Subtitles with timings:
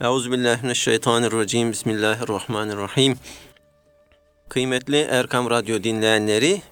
[0.00, 1.72] Euzubillahimineşşeytanirracim.
[1.72, 3.16] Bismillahirrahmanirrahim.
[4.48, 6.62] Kıymetli Erkam Radyo dinleyenleri,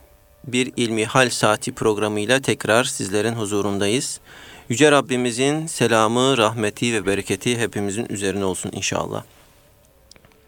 [0.45, 4.21] bir ilmi hal saati programıyla tekrar sizlerin huzurundayız.
[4.69, 9.23] Yüce Rabbimizin selamı, rahmeti ve bereketi hepimizin üzerine olsun inşallah.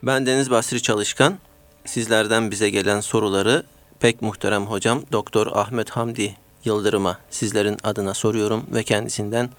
[0.02, 1.38] Ben Deniz Basri Çalışkan.
[1.84, 3.64] Sizlerden bize gelen soruları
[4.00, 9.50] pek muhterem hocam Doktor Ahmet Hamdi Yıldırım'a sizlerin adına soruyorum ve kendisinden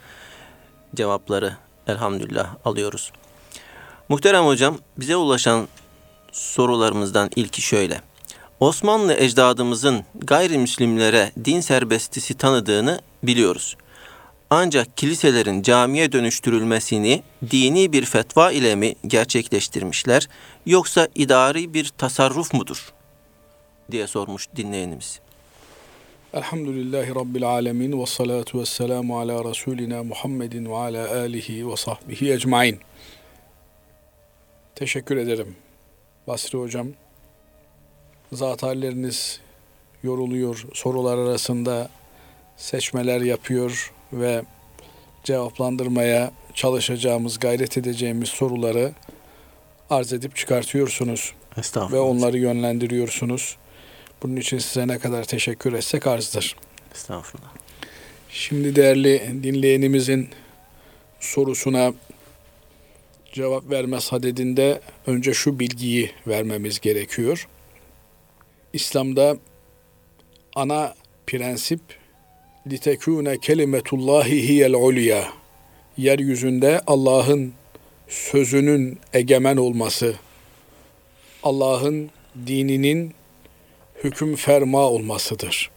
[0.96, 3.12] cevapları elhamdülillah alıyoruz.
[4.10, 5.68] Muhterem hocam bize ulaşan
[6.32, 8.02] sorularımızdan ilki şöyle.
[8.60, 13.78] Osmanlı ecdadımızın gayrimüslimlere din serbestisi tanıdığını biliyoruz.
[14.50, 20.28] Ancak kiliselerin camiye dönüştürülmesini dini bir fetva ile mi gerçekleştirmişler
[20.66, 22.94] yoksa idari bir tasarruf mudur?
[23.92, 25.20] diye sormuş dinleyenimiz.
[26.36, 32.34] Elhamdülillahi Rabbil alemin ve salatu ve selamu ala Resulina Muhammedin ve ala alihi ve sahbihi
[32.34, 32.80] ecmain.
[34.76, 35.56] Teşekkür ederim
[36.28, 36.88] Basri Hocam.
[38.32, 39.40] Zat halleriniz
[40.04, 41.90] yoruluyor, sorular arasında
[42.58, 44.44] seçmeler yapıyor ve
[45.24, 48.92] cevaplandırmaya çalışacağımız, gayret edeceğimiz soruları
[49.90, 51.34] arz edip çıkartıyorsunuz.
[51.92, 53.58] Ve onları yönlendiriyorsunuz.
[54.24, 56.56] Bunun için size ne kadar teşekkür etsek arzdır.
[56.96, 57.50] Estağfurullah.
[58.30, 60.30] Şimdi değerli dinleyenimizin
[61.20, 61.94] sorusuna
[63.34, 67.48] cevap verme sadedinde önce şu bilgiyi vermemiz gerekiyor.
[68.74, 69.38] İslam'da
[70.56, 70.96] ana
[71.28, 71.82] prensip
[72.68, 75.34] litekune kelimetullahi hiyel ulya
[75.98, 77.54] yeryüzünde Allah'ın
[78.08, 80.16] sözünün egemen olması,
[81.44, 82.10] Allah'ın
[82.48, 83.14] dininin
[84.06, 85.72] hüküm ferma olmasıdır.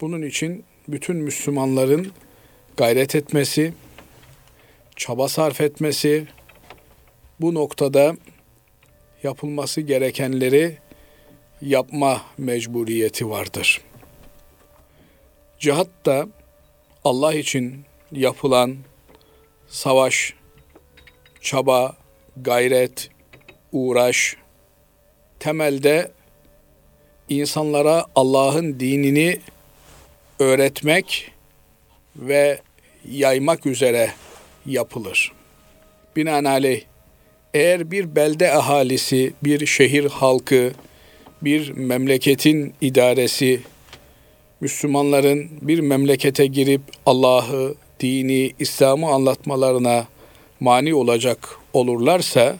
[0.00, 2.12] Bunun için bütün Müslümanların
[2.76, 3.74] gayret etmesi,
[4.96, 6.26] çaba sarf etmesi,
[7.40, 8.16] bu noktada
[9.22, 10.78] yapılması gerekenleri
[11.62, 13.80] yapma mecburiyeti vardır.
[15.58, 16.28] Cihat da
[17.04, 18.76] Allah için yapılan
[19.68, 20.34] savaş,
[21.40, 21.96] çaba,
[22.36, 23.10] gayret,
[23.72, 24.36] uğraş
[25.40, 26.12] temelde
[27.40, 29.38] insanlara Allah'ın dinini
[30.38, 31.30] öğretmek
[32.16, 32.60] ve
[33.10, 34.12] yaymak üzere
[34.66, 35.32] yapılır.
[36.16, 36.82] Binaenaleyh
[37.54, 40.72] eğer bir belde ahalisi, bir şehir halkı,
[41.42, 43.60] bir memleketin idaresi,
[44.60, 50.06] Müslümanların bir memlekete girip Allah'ı, dini, İslam'ı anlatmalarına
[50.60, 52.56] mani olacak olurlarsa,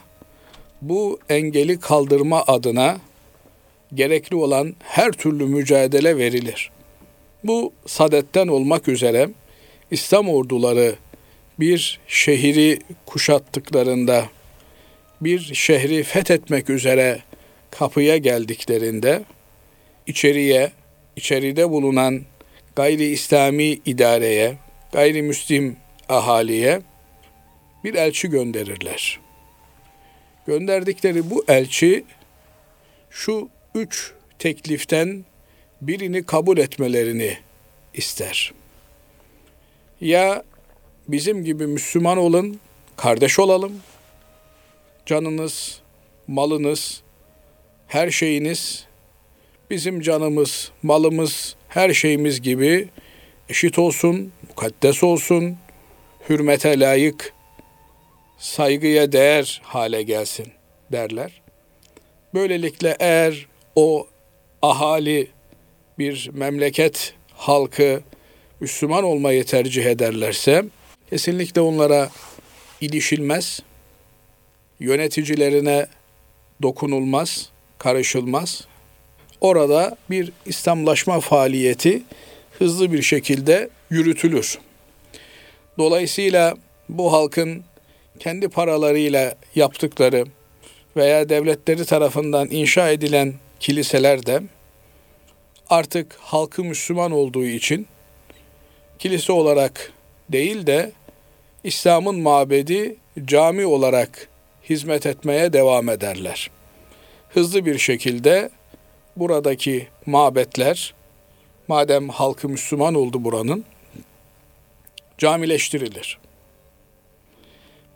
[0.83, 2.99] bu engeli kaldırma adına
[3.95, 6.71] gerekli olan her türlü mücadele verilir.
[7.45, 9.29] Bu sadetten olmak üzere
[9.91, 10.95] İslam orduları
[11.61, 14.29] bir şehri kuşattıklarında,
[15.21, 17.19] bir şehri fethetmek üzere
[17.71, 19.23] kapıya geldiklerinde
[20.07, 20.73] içeriye,
[21.17, 22.23] içeride bulunan
[22.77, 24.57] gayri İslami idareye,
[24.93, 25.77] gayrimüslim
[26.09, 26.81] ahaliye
[27.85, 29.21] bir elçi gönderirler.
[30.47, 32.05] Gönderdikleri bu elçi
[33.11, 35.25] şu üç tekliften
[35.81, 37.39] birini kabul etmelerini
[37.95, 38.53] ister.
[40.01, 40.43] Ya
[41.09, 42.61] bizim gibi Müslüman olun,
[42.97, 43.73] kardeş olalım.
[45.07, 45.81] Canınız,
[46.27, 47.03] malınız,
[47.89, 48.87] her şeyiniz
[49.71, 52.89] bizim canımız, malımız, her şeyimiz gibi
[53.49, 55.57] eşit olsun, mukaddes olsun,
[56.29, 57.35] hürmete layık,
[58.39, 60.53] saygıya değer hale gelsin
[60.93, 61.43] derler.
[62.35, 63.47] Böylelikle eğer
[63.77, 64.07] o
[64.63, 65.29] ahali
[65.99, 68.01] bir memleket halkı
[68.61, 70.65] Müslüman olmayı tercih ederlerse
[71.11, 72.11] kesinlikle onlara
[72.81, 73.63] ilişilmez,
[74.81, 75.87] yöneticilerine
[76.63, 78.67] dokunulmaz, karışılmaz.
[79.41, 82.03] Orada bir İslamlaşma faaliyeti
[82.59, 84.59] hızlı bir şekilde yürütülür.
[85.79, 86.57] Dolayısıyla
[86.89, 87.65] bu halkın
[88.19, 90.25] kendi paralarıyla yaptıkları
[90.97, 94.43] veya devletleri tarafından inşa edilen kiliseler de
[95.71, 97.87] artık halkı Müslüman olduğu için
[98.99, 99.93] kilise olarak
[100.29, 100.93] değil de
[101.65, 104.29] İslam'ın mabedi cami olarak
[104.71, 106.51] hizmet etmeye devam ederler.
[107.29, 108.51] Hızlı bir şekilde
[109.17, 110.95] buradaki mabetler
[111.69, 113.65] madem halkı Müslüman oldu buranın
[115.19, 116.19] camileştirilir.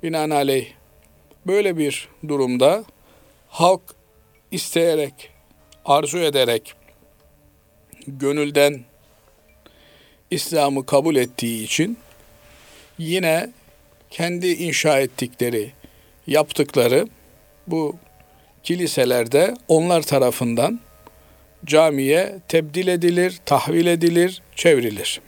[0.02, 0.66] Binaenaleyh
[1.46, 2.84] böyle bir durumda
[3.48, 3.82] halk
[4.50, 5.35] isteyerek
[5.86, 6.74] arzu ederek
[8.06, 8.80] gönülden
[10.30, 11.98] İslam'ı kabul ettiği için
[12.98, 13.50] yine
[14.10, 15.72] kendi inşa ettikleri,
[16.26, 17.08] yaptıkları
[17.66, 17.96] bu
[18.62, 20.80] kiliselerde onlar tarafından
[21.64, 25.20] camiye tebdil edilir, tahvil edilir, çevrilir.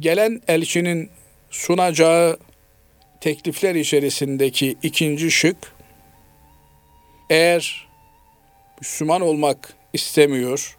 [0.00, 1.10] Gelen elçinin
[1.50, 2.38] sunacağı
[3.20, 5.56] teklifler içerisindeki ikinci şık,
[7.30, 7.89] eğer
[8.80, 10.78] Müslüman olmak istemiyor,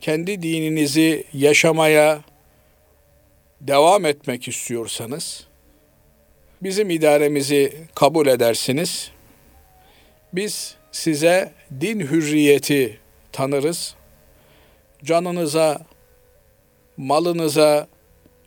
[0.00, 2.20] kendi dininizi yaşamaya
[3.60, 5.46] devam etmek istiyorsanız,
[6.62, 9.10] bizim idaremizi kabul edersiniz.
[10.32, 13.00] Biz size din hürriyeti
[13.32, 13.94] tanırız.
[15.04, 15.80] Canınıza,
[16.96, 17.88] malınıza,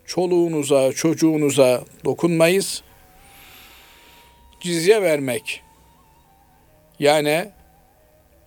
[0.06, 2.82] çoluğunuza, çocuğunuza dokunmayız.
[4.60, 5.62] Cizye vermek
[6.98, 7.50] yani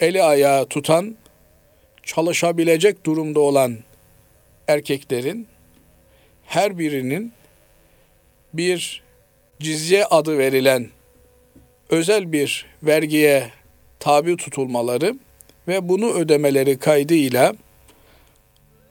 [0.04, 1.16] eli ayağı tutan,
[2.04, 3.78] çalışabilecek durumda olan
[4.68, 5.48] erkeklerin
[6.46, 7.34] her birinin
[8.54, 9.04] bir
[9.60, 10.90] cizye adı verilen
[11.90, 13.50] özel bir vergiye
[14.00, 15.16] tabi tutulmaları
[15.68, 17.54] ve bunu ödemeleri kaydıyla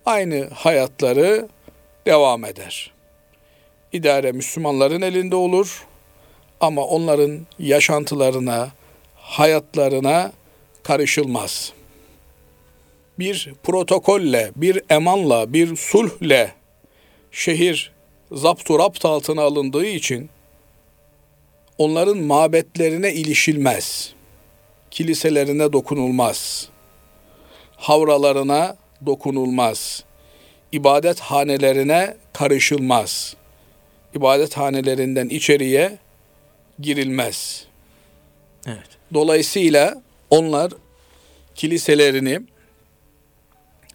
[0.07, 1.49] aynı hayatları
[2.07, 2.93] devam eder.
[3.93, 5.87] İdare Müslümanların elinde olur
[6.61, 8.71] ama onların yaşantılarına,
[9.15, 10.33] hayatlarına
[10.83, 11.73] karışılmaz.
[13.19, 16.53] Bir protokolle, bir emanla, bir sulhle
[17.31, 17.93] şehir
[18.33, 20.31] zaptu rapt altına alındığı için
[21.79, 24.13] onların mabetlerine ilişilmez.
[24.91, 26.69] Kiliselerine dokunulmaz.
[27.77, 28.77] Havralarına
[29.07, 30.05] dokunulmaz.
[30.73, 33.37] İbadet hanelerine karışılmaz.
[34.15, 35.99] İbadet hanelerinden içeriye
[36.81, 37.67] girilmez.
[38.67, 38.89] Evet.
[39.15, 40.03] Dolayısıyla
[40.33, 40.73] onlar
[41.55, 42.41] kiliselerini,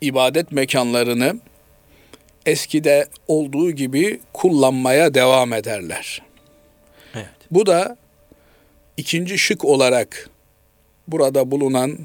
[0.02, 1.40] ibadet mekanlarını
[2.46, 6.22] eskide olduğu gibi kullanmaya devam ederler.
[7.16, 7.28] Evet.
[7.52, 7.98] Bu da
[8.98, 10.30] ikinci şık olarak
[11.08, 11.98] burada bulunan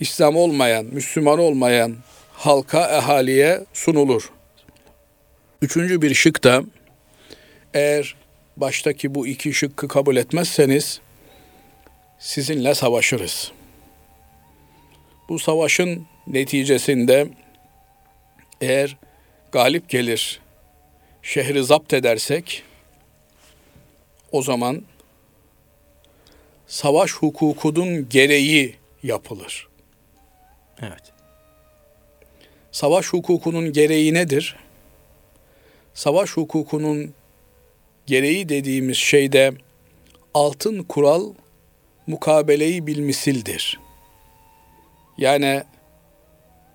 [0.00, 1.96] İslam olmayan, Müslüman olmayan
[2.32, 4.30] halka, ehaliye sunulur.
[5.62, 6.62] Üçüncü bir şık da
[7.74, 8.16] eğer
[8.56, 11.00] baştaki bu iki şıkkı kabul etmezseniz
[12.20, 13.52] sizinle savaşırız.
[15.28, 17.28] Bu savaşın neticesinde
[18.60, 18.96] eğer
[19.52, 20.40] galip gelir,
[21.22, 22.62] şehri zapt edersek
[24.32, 24.82] o zaman
[26.66, 29.68] savaş hukukunun gereği yapılır.
[30.82, 31.12] Evet.
[32.72, 34.56] Savaş hukukunun gereği nedir?
[35.94, 37.14] Savaş hukukunun
[38.06, 39.52] gereği dediğimiz şeyde
[40.34, 41.34] altın kural
[42.06, 43.80] mukabeleyi bilmisildir.
[45.18, 45.62] Yani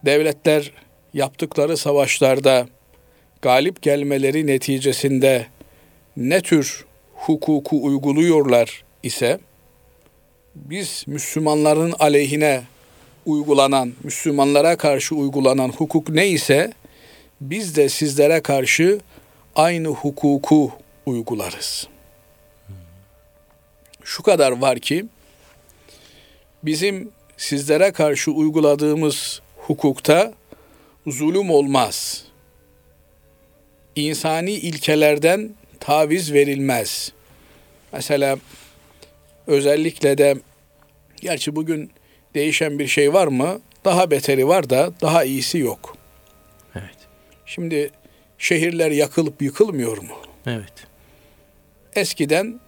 [0.06, 0.72] devletler
[1.13, 2.68] yaptıkları savaşlarda
[3.42, 5.48] galip gelmeleri neticesinde
[6.18, 9.39] ne tür hukuku uyguluyorlar ise
[10.56, 12.63] biz Müslümanların aleyhine
[13.25, 16.74] uygulanan, Müslümanlara karşı uygulanan hukuk ne ise
[17.42, 19.00] biz de sizlere karşı
[19.56, 20.71] aynı hukuku
[21.06, 21.88] uygularız.
[24.04, 25.06] Şu kadar var ki
[26.65, 30.33] bizim sizlere karşı uyguladığımız hukukta
[31.07, 32.25] zulüm olmaz.
[33.95, 37.12] İnsani ilkelerden taviz verilmez.
[37.94, 38.37] Mesela
[39.47, 40.35] özellikle de
[41.21, 41.92] gerçi bugün
[42.35, 43.61] değişen bir şey var mı?
[43.85, 45.97] Daha beteri var da daha iyisi yok.
[46.75, 46.97] Evet.
[47.45, 47.92] Şimdi
[48.37, 50.16] şehirler yakılıp yıkılmıyor mu?
[50.45, 50.73] Evet.
[51.95, 52.59] Eskiden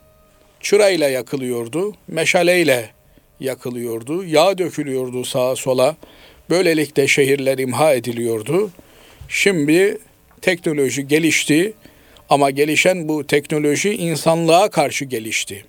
[0.60, 2.97] çırayla yakılıyordu, meşaleyle
[3.40, 5.96] yakılıyordu, yağ dökülüyordu sağa sola.
[6.50, 8.72] Böylelikle şehirler imha ediliyordu.
[9.30, 9.98] Şimdi
[10.42, 11.74] teknoloji gelişti
[12.30, 15.66] ama gelişen bu teknoloji insanlığa karşı gelişti.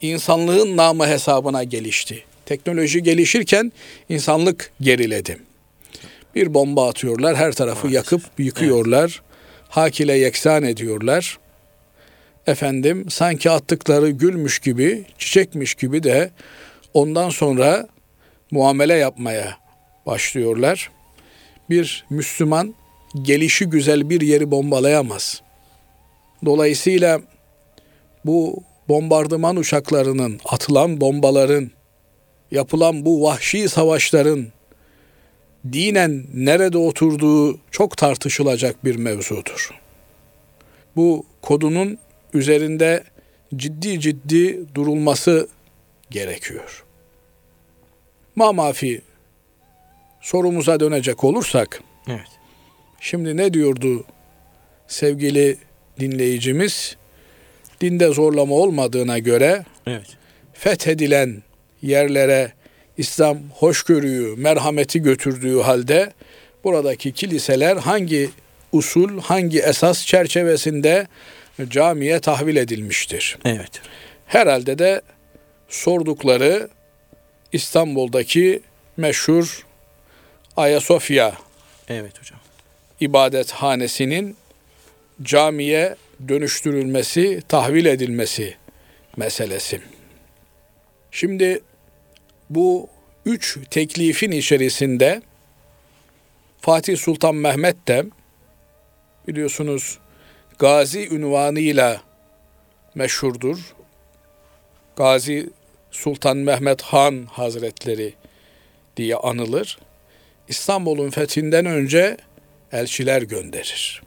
[0.00, 2.24] İnsanlığın namı hesabına gelişti.
[2.46, 3.72] Teknoloji gelişirken
[4.08, 5.38] insanlık geriledi.
[6.34, 9.22] Bir bomba atıyorlar, her tarafı yakıp yıkıyorlar.
[9.68, 11.38] Hakile yeksan ediyorlar.
[12.46, 16.30] Efendim sanki attıkları gülmüş gibi, çiçekmiş gibi de
[16.94, 17.88] ondan sonra
[18.50, 19.58] muamele yapmaya
[20.06, 20.90] başlıyorlar.
[21.70, 22.74] Bir Müslüman
[23.22, 25.42] gelişi güzel bir yeri bombalayamaz.
[26.44, 27.20] Dolayısıyla
[28.24, 31.70] bu bombardıman uçaklarının, atılan bombaların,
[32.50, 34.46] yapılan bu vahşi savaşların
[35.72, 39.70] dinen nerede oturduğu çok tartışılacak bir mevzudur.
[40.96, 41.98] Bu kodunun
[42.34, 43.04] üzerinde
[43.56, 45.48] ciddi ciddi durulması
[46.10, 46.83] gerekiyor.
[48.36, 49.00] Mamafi
[50.20, 52.28] sorumuza dönecek olursak Evet.
[53.00, 54.04] şimdi ne diyordu
[54.86, 55.56] sevgili
[56.00, 56.96] dinleyicimiz
[57.80, 60.06] dinde zorlama olmadığına göre Evet.
[60.52, 61.42] fethedilen
[61.82, 62.52] yerlere
[62.98, 66.12] İslam hoşgörüyü, merhameti götürdüğü halde
[66.64, 68.30] buradaki kiliseler hangi
[68.72, 71.06] usul, hangi esas çerçevesinde
[71.68, 73.38] camiye tahvil edilmiştir?
[73.44, 73.80] Evet.
[74.26, 75.02] Herhalde de
[75.68, 76.68] sordukları
[77.54, 78.60] İstanbul'daki
[78.96, 79.66] meşhur
[80.56, 81.34] Ayasofya
[81.88, 82.38] Evet hocam.
[83.00, 84.36] ibadethanesinin
[85.22, 85.96] camiye
[86.28, 88.56] dönüştürülmesi, tahvil edilmesi
[89.16, 89.80] meselesi.
[91.10, 91.60] Şimdi
[92.50, 92.88] bu
[93.26, 95.22] üç teklifin içerisinde
[96.60, 98.04] Fatih Sultan Mehmet de
[99.28, 99.98] biliyorsunuz
[100.58, 102.00] Gazi ünvanıyla
[102.94, 103.74] meşhurdur.
[104.96, 105.50] Gazi
[105.94, 108.14] Sultan Mehmet Han Hazretleri
[108.96, 109.78] diye anılır.
[110.48, 112.16] İstanbul'un fethinden önce
[112.72, 114.02] elçiler gönderir.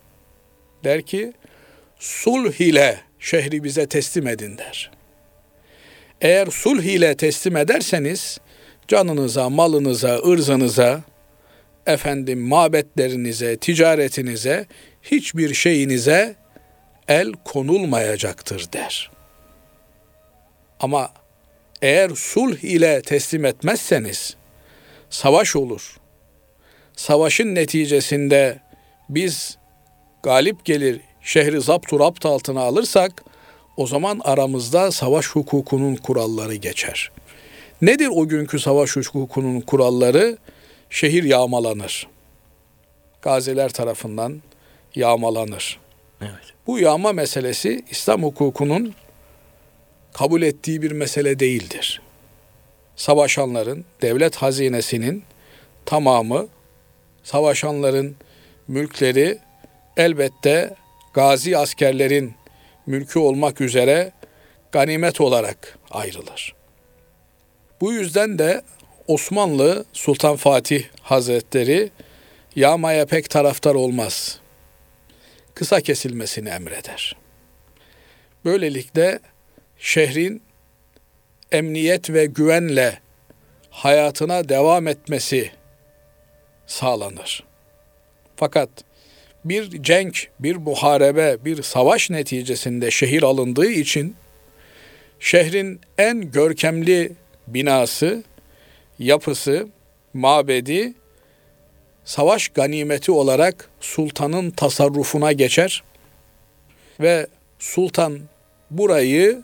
[0.84, 1.34] Der ki
[2.00, 4.92] sulh ile şehri bize teslim edin der.
[6.22, 8.38] Eğer sulh ile teslim ederseniz
[8.88, 11.02] canınıza, malınıza, ırzınıza,
[11.86, 14.66] efendim mabetlerinize, ticaretinize,
[15.04, 16.36] hiçbir şeyinize
[17.08, 19.12] el konulmayacaktır der.
[20.80, 21.12] Ama
[21.82, 24.36] eğer sulh ile teslim etmezseniz
[25.10, 25.98] savaş olur.
[26.96, 28.60] Savaşın neticesinde
[29.10, 29.58] biz
[30.24, 33.24] galip gelir şehri zaptu rapt altına alırsak
[33.78, 37.12] o zaman aramızda savaş hukukunun kuralları geçer.
[37.82, 40.38] Nedir o günkü savaş hukukunun kuralları?
[40.90, 42.08] Şehir yağmalanır.
[43.22, 44.42] Gaziler tarafından
[44.96, 45.80] yağmalanır.
[46.22, 46.54] Evet.
[46.68, 48.94] Bu yağma meselesi İslam hukukunun
[50.18, 52.02] kabul ettiği bir mesele değildir.
[52.96, 55.24] Savaşanların, devlet hazinesinin
[55.86, 56.48] tamamı,
[57.24, 58.16] savaşanların
[58.68, 59.40] mülkleri
[59.98, 60.76] elbette
[61.14, 62.34] gazi askerlerin
[62.86, 64.12] mülkü olmak üzere
[64.72, 66.56] ganimet olarak ayrılır.
[67.82, 68.62] Bu yüzden de
[69.08, 71.90] Osmanlı Sultan Fatih Hazretleri
[72.56, 74.40] yağmaya pek taraftar olmaz.
[75.54, 77.16] Kısa kesilmesini emreder.
[78.46, 79.20] Böylelikle
[79.80, 80.42] şehrin
[81.52, 83.00] emniyet ve güvenle
[83.70, 85.52] hayatına devam etmesi
[86.68, 87.44] sağlanır.
[88.36, 88.70] Fakat
[89.46, 94.16] bir cenk, bir muharebe, bir savaş neticesinde şehir alındığı için
[95.20, 97.12] şehrin en görkemli
[97.48, 98.24] binası,
[99.00, 99.68] yapısı,
[100.14, 100.94] mabedi
[102.06, 105.84] savaş ganimeti olarak sultanın tasarrufuna geçer
[107.00, 107.28] ve
[107.60, 108.20] sultan
[108.72, 109.44] burayı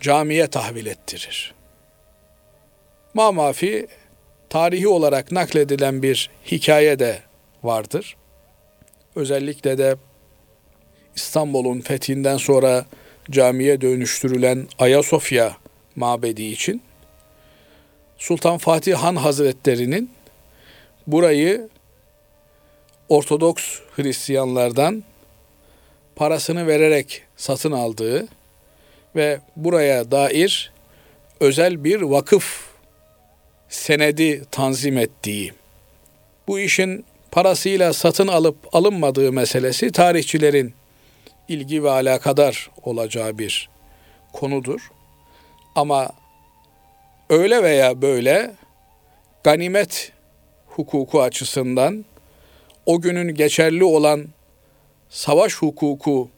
[0.00, 1.54] camiye tahvil ettirir.
[3.14, 3.86] Mamafi
[4.50, 7.18] tarihi olarak nakledilen bir hikaye de
[7.62, 8.16] vardır.
[9.16, 9.96] Özellikle de
[11.16, 12.84] İstanbul'un fethinden sonra
[13.30, 15.56] camiye dönüştürülen Ayasofya
[15.96, 16.82] mabedi için
[18.18, 20.10] Sultan Fatih Han Hazretleri'nin
[21.06, 21.68] burayı
[23.08, 25.04] Ortodoks Hristiyanlardan
[26.16, 28.28] parasını vererek satın aldığı
[29.16, 30.72] ve buraya dair
[31.40, 32.64] özel bir vakıf
[33.68, 35.52] senedi tanzim ettiği.
[36.48, 40.74] Bu işin parasıyla satın alıp alınmadığı meselesi tarihçilerin
[41.48, 43.68] ilgi ve alakadar olacağı bir
[44.32, 44.90] konudur.
[45.74, 46.10] Ama
[47.30, 48.54] öyle veya böyle
[49.44, 50.12] ganimet
[50.66, 52.04] hukuku açısından
[52.86, 54.26] o günün geçerli olan
[55.08, 56.30] savaş hukuku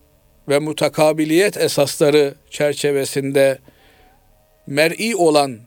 [0.49, 3.59] ve mutakabiliyet esasları çerçevesinde
[4.67, 5.59] mer'i olan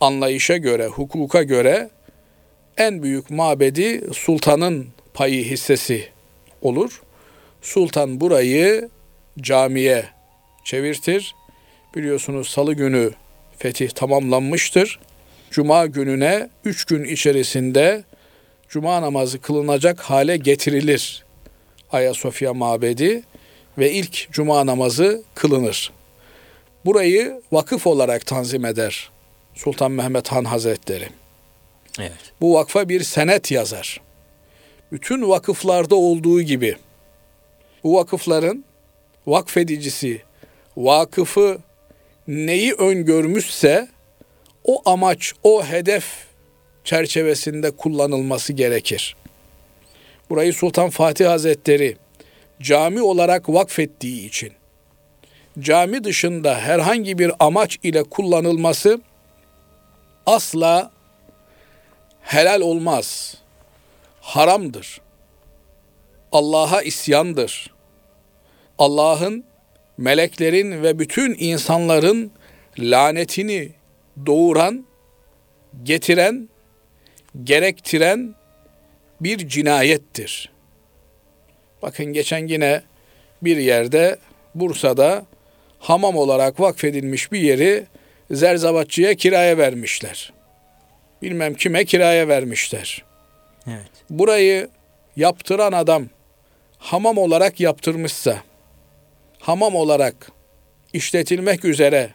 [0.00, 1.90] anlayışa göre, hukuka göre
[2.76, 6.08] en büyük mabedi sultanın payı hissesi
[6.62, 7.02] olur.
[7.62, 8.88] Sultan burayı
[9.40, 10.04] camiye
[10.64, 11.34] çevirtir.
[11.94, 13.10] Biliyorsunuz salı günü
[13.58, 14.98] fetih tamamlanmıştır.
[15.50, 18.04] Cuma gününe üç gün içerisinde
[18.68, 21.24] cuma namazı kılınacak hale getirilir
[21.92, 23.22] Ayasofya mabedi
[23.78, 25.92] ve ilk cuma namazı kılınır.
[26.84, 29.10] Burayı vakıf olarak tanzim eder
[29.54, 31.08] Sultan Mehmet Han Hazretleri.
[31.98, 32.32] Evet.
[32.40, 34.00] Bu vakfa bir senet yazar.
[34.92, 36.76] Bütün vakıflarda olduğu gibi
[37.84, 38.64] bu vakıfların
[39.26, 40.22] vakfedicisi
[40.76, 41.58] vakıfı
[42.28, 43.88] neyi öngörmüşse
[44.64, 46.04] o amaç, o hedef
[46.84, 49.16] çerçevesinde kullanılması gerekir.
[50.30, 51.96] Burayı Sultan Fatih Hazretleri
[52.60, 54.52] cami olarak vakfettiği için
[55.58, 59.00] cami dışında herhangi bir amaç ile kullanılması
[60.26, 60.90] asla
[62.20, 63.36] helal olmaz.
[64.20, 65.00] Haramdır.
[66.32, 67.70] Allah'a isyandır.
[68.78, 69.44] Allah'ın,
[69.98, 72.32] meleklerin ve bütün insanların
[72.78, 73.72] lanetini
[74.26, 74.86] doğuran,
[75.82, 76.48] getiren,
[77.44, 78.34] gerektiren
[79.20, 80.55] bir cinayettir.
[81.86, 82.82] Bakın geçen yine
[83.42, 84.16] bir yerde
[84.54, 85.26] Bursa'da
[85.78, 87.86] hamam olarak vakfedilmiş bir yeri
[88.30, 90.32] zerzavatçıya kiraya vermişler.
[91.22, 93.04] Bilmem kime kiraya vermişler.
[93.66, 93.90] Evet.
[94.10, 94.68] Burayı
[95.16, 96.06] yaptıran adam
[96.78, 98.42] hamam olarak yaptırmışsa,
[99.38, 100.30] hamam olarak
[100.92, 102.10] işletilmek üzere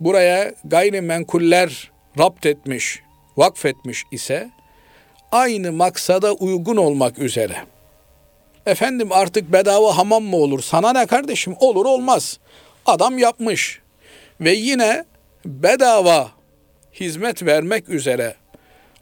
[0.00, 3.00] buraya gayrimenkuller rapt etmiş,
[3.36, 4.50] vakfetmiş ise
[5.32, 7.75] aynı maksada uygun olmak üzere.
[8.66, 10.62] Efendim artık bedava hamam mı olur?
[10.62, 11.54] Sana ne kardeşim?
[11.60, 12.38] Olur olmaz.
[12.86, 13.80] Adam yapmış.
[14.40, 15.04] Ve yine
[15.44, 16.30] bedava
[16.94, 18.34] hizmet vermek üzere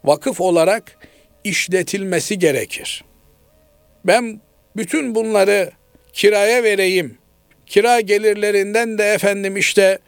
[0.05, 0.99] vakıf olarak
[1.45, 3.05] işletilmesi gerekir.
[4.05, 4.41] Ben
[4.77, 5.71] bütün bunları
[6.13, 7.19] kiraya vereyim.
[7.67, 9.99] Kira gelirlerinden de efendim işte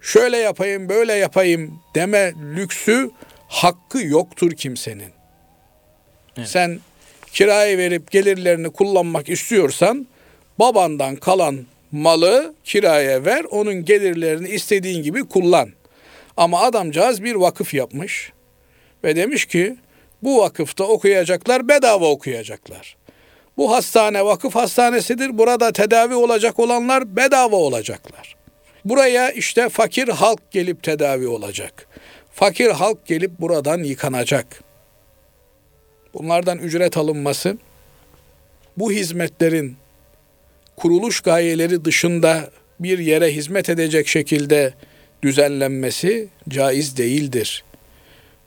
[0.00, 3.10] şöyle yapayım, böyle yapayım deme lüksü
[3.48, 5.12] hakkı yoktur kimsenin.
[6.36, 6.48] Evet.
[6.48, 6.80] Sen
[7.32, 10.06] kiraya verip gelirlerini kullanmak istiyorsan
[10.58, 15.70] babandan kalan malı kiraya ver, onun gelirlerini istediğin gibi kullan.
[16.36, 18.32] Ama adamcağız bir vakıf yapmış
[19.04, 19.76] ve demiş ki
[20.22, 22.96] bu vakıfta okuyacaklar bedava okuyacaklar.
[23.56, 25.38] Bu hastane vakıf hastanesidir.
[25.38, 28.36] Burada tedavi olacak olanlar bedava olacaklar.
[28.84, 31.86] Buraya işte fakir halk gelip tedavi olacak.
[32.32, 34.69] Fakir halk gelip buradan yıkanacak.
[36.14, 37.58] Bunlardan ücret alınması
[38.76, 39.76] bu hizmetlerin
[40.76, 42.50] kuruluş gayeleri dışında
[42.80, 44.74] bir yere hizmet edecek şekilde
[45.22, 47.64] düzenlenmesi caiz değildir.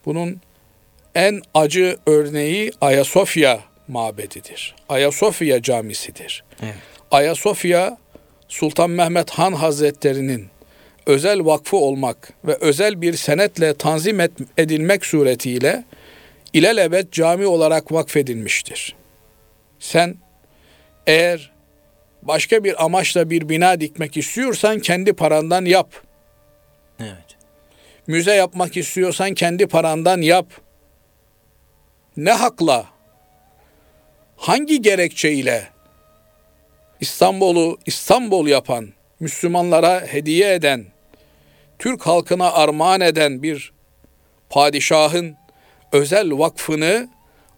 [0.06, 0.40] Bunun
[1.14, 4.74] en acı örneği Ayasofya mabedidir.
[4.88, 6.44] Ayasofya camisidir.
[6.62, 6.74] Evet.
[7.10, 7.98] Ayasofya
[8.48, 10.46] Sultan Mehmet Han Hazretleri'nin
[11.06, 14.20] özel vakfı olmak ve özel bir senetle tanzim
[14.58, 15.84] edilmek suretiyle
[16.54, 18.96] ilelebet cami olarak vakfedilmiştir.
[19.78, 20.16] Sen
[21.06, 21.52] eğer
[22.22, 25.94] başka bir amaçla bir bina dikmek istiyorsan kendi parandan yap.
[27.00, 27.36] Evet.
[28.06, 30.46] Müze yapmak istiyorsan kendi parandan yap.
[32.16, 32.86] Ne hakla?
[34.36, 35.68] Hangi gerekçeyle
[37.00, 38.88] İstanbul'u İstanbul yapan,
[39.20, 40.86] Müslümanlara hediye eden,
[41.78, 43.72] Türk halkına armağan eden bir
[44.50, 45.36] padişahın
[45.94, 47.08] özel vakfını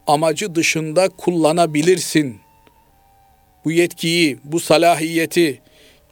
[0.06, 2.40] amacı dışında kullanabilirsin.
[3.64, 5.62] Bu yetkiyi, bu salahiyeti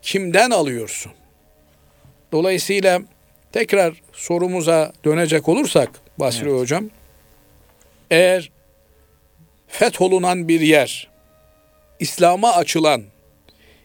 [0.03, 1.13] kimden alıyorsun?
[2.33, 3.03] Dolayısıyla
[3.53, 6.61] tekrar sorumuza dönecek olursak Basri Evet.
[6.61, 6.91] Hocam,
[8.11, 8.51] eğer
[9.69, 11.11] fetholunan bir yer,
[12.01, 13.03] İslam'a açılan,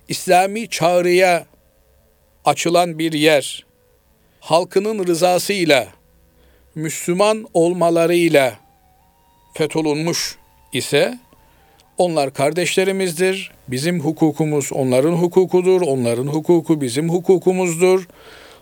[0.07, 1.45] İslami çağrıya
[2.45, 3.65] açılan bir yer,
[4.39, 5.87] halkının rızasıyla,
[6.79, 8.59] Müslüman olmalarıyla
[9.53, 10.37] fetholunmuş
[10.73, 11.19] ise
[11.97, 13.51] onlar kardeşlerimizdir.
[13.67, 15.81] Bizim hukukumuz onların hukukudur.
[15.81, 18.07] Onların hukuku bizim hukukumuzdur.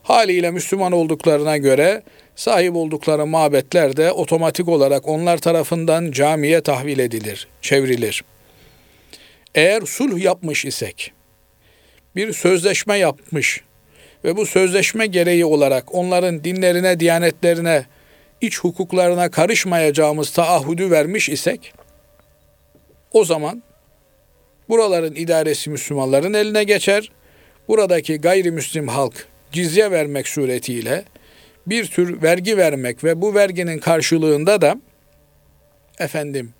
[0.03, 2.03] Haliyle Müslüman olduklarına göre
[2.35, 8.23] sahip oldukları mabetler de otomatik olarak onlar tarafından camiye tahvil edilir, çevrilir.
[9.55, 11.11] Eğer sulh yapmış isek,
[12.15, 13.61] bir sözleşme yapmış
[14.23, 17.85] ve bu sözleşme gereği olarak onların dinlerine, diyanetlerine,
[18.41, 21.73] iç hukuklarına karışmayacağımız taahhüdü vermiş isek,
[23.11, 23.63] o zaman
[24.69, 27.11] buraların idaresi Müslümanların eline geçer.
[27.67, 31.03] Buradaki gayrimüslim halk cizye vermek suretiyle
[31.67, 34.81] bir tür vergi vermek ve bu verginin karşılığında da
[35.99, 36.53] efendim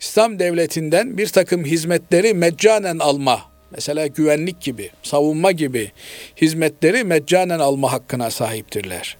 [0.00, 3.40] İslam devletinden bir takım hizmetleri meccanen alma,
[3.70, 5.92] mesela güvenlik gibi, savunma gibi
[6.36, 9.16] hizmetleri meccanen alma hakkına sahiptirler.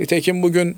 [0.00, 0.76] Nitekim bugün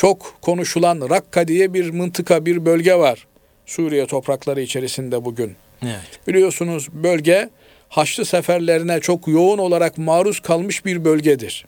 [0.00, 3.26] çok konuşulan Rakka diye bir mıntıka, bir bölge var.
[3.66, 5.56] Suriye toprakları içerisinde bugün.
[5.82, 6.28] Evet.
[6.28, 7.50] Biliyorsunuz bölge
[7.88, 11.66] Haçlı seferlerine çok yoğun olarak maruz kalmış bir bölgedir.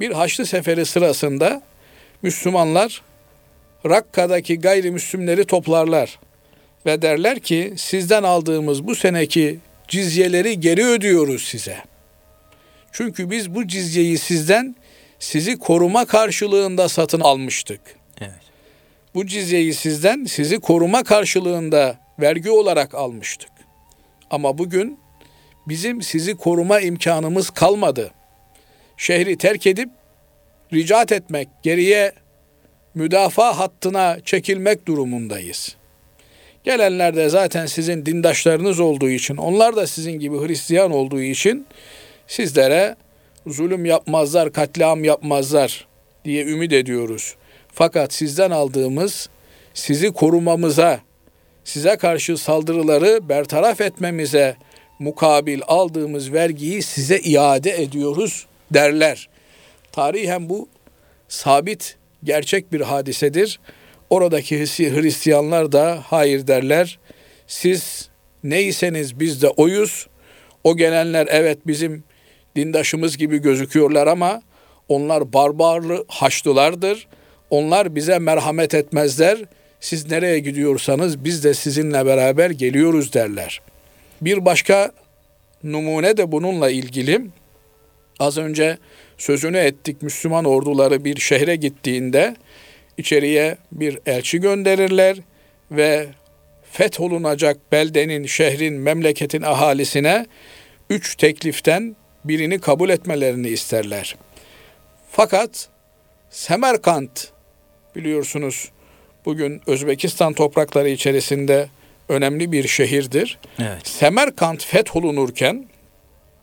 [0.00, 1.62] Bir Haçlı seferi sırasında
[2.22, 3.02] Müslümanlar
[3.86, 6.18] Rakka'daki gayrimüslimleri toplarlar
[6.86, 9.58] ve derler ki sizden aldığımız bu seneki
[9.88, 11.76] cizyeleri geri ödüyoruz size.
[12.92, 14.76] Çünkü biz bu cizyeyi sizden
[15.20, 17.80] sizi koruma karşılığında satın almıştık.
[18.20, 18.32] Evet.
[19.14, 23.50] Bu cizyeyi sizden sizi koruma karşılığında vergi olarak almıştık.
[24.30, 24.98] Ama bugün
[25.68, 28.10] bizim sizi koruma imkanımız kalmadı.
[28.96, 29.88] Şehri terk edip
[30.72, 32.12] ricat etmek, geriye
[32.94, 35.76] müdafaa hattına çekilmek durumundayız.
[36.64, 41.66] Gelenler de zaten sizin dindaşlarınız olduğu için, onlar da sizin gibi Hristiyan olduğu için
[42.26, 42.96] sizlere
[43.46, 45.86] zulüm yapmazlar, katliam yapmazlar
[46.24, 47.34] diye ümit ediyoruz.
[47.72, 49.28] Fakat sizden aldığımız
[49.74, 51.00] sizi korumamıza,
[51.64, 54.56] size karşı saldırıları bertaraf etmemize
[54.98, 59.28] mukabil aldığımız vergiyi size iade ediyoruz derler.
[59.92, 60.68] Tarihen bu
[61.28, 63.60] sabit gerçek bir hadisedir.
[64.10, 66.98] Oradaki Hristiyanlar da hayır derler.
[67.46, 68.08] Siz
[68.44, 70.06] neyseniz biz de oyuz.
[70.64, 72.04] O gelenler evet bizim
[72.56, 74.42] dindaşımız gibi gözüküyorlar ama
[74.88, 77.06] onlar barbarlı haçlılardır.
[77.50, 79.38] Onlar bize merhamet etmezler.
[79.80, 83.60] Siz nereye gidiyorsanız biz de sizinle beraber geliyoruz derler.
[84.20, 84.92] Bir başka
[85.64, 87.20] numune de bununla ilgili.
[88.18, 88.78] Az önce
[89.18, 92.36] sözünü ettik Müslüman orduları bir şehre gittiğinde
[92.98, 95.16] içeriye bir elçi gönderirler
[95.70, 96.06] ve
[96.72, 100.26] fetholunacak beldenin, şehrin, memleketin ahalisine
[100.90, 104.16] üç tekliften birini kabul etmelerini isterler.
[105.10, 105.68] Fakat
[106.30, 107.28] Semerkant
[107.96, 108.70] biliyorsunuz
[109.24, 111.68] bugün Özbekistan toprakları içerisinde
[112.08, 113.38] önemli bir şehirdir.
[113.58, 113.88] Evet.
[113.88, 115.66] Semerkant fetholunurken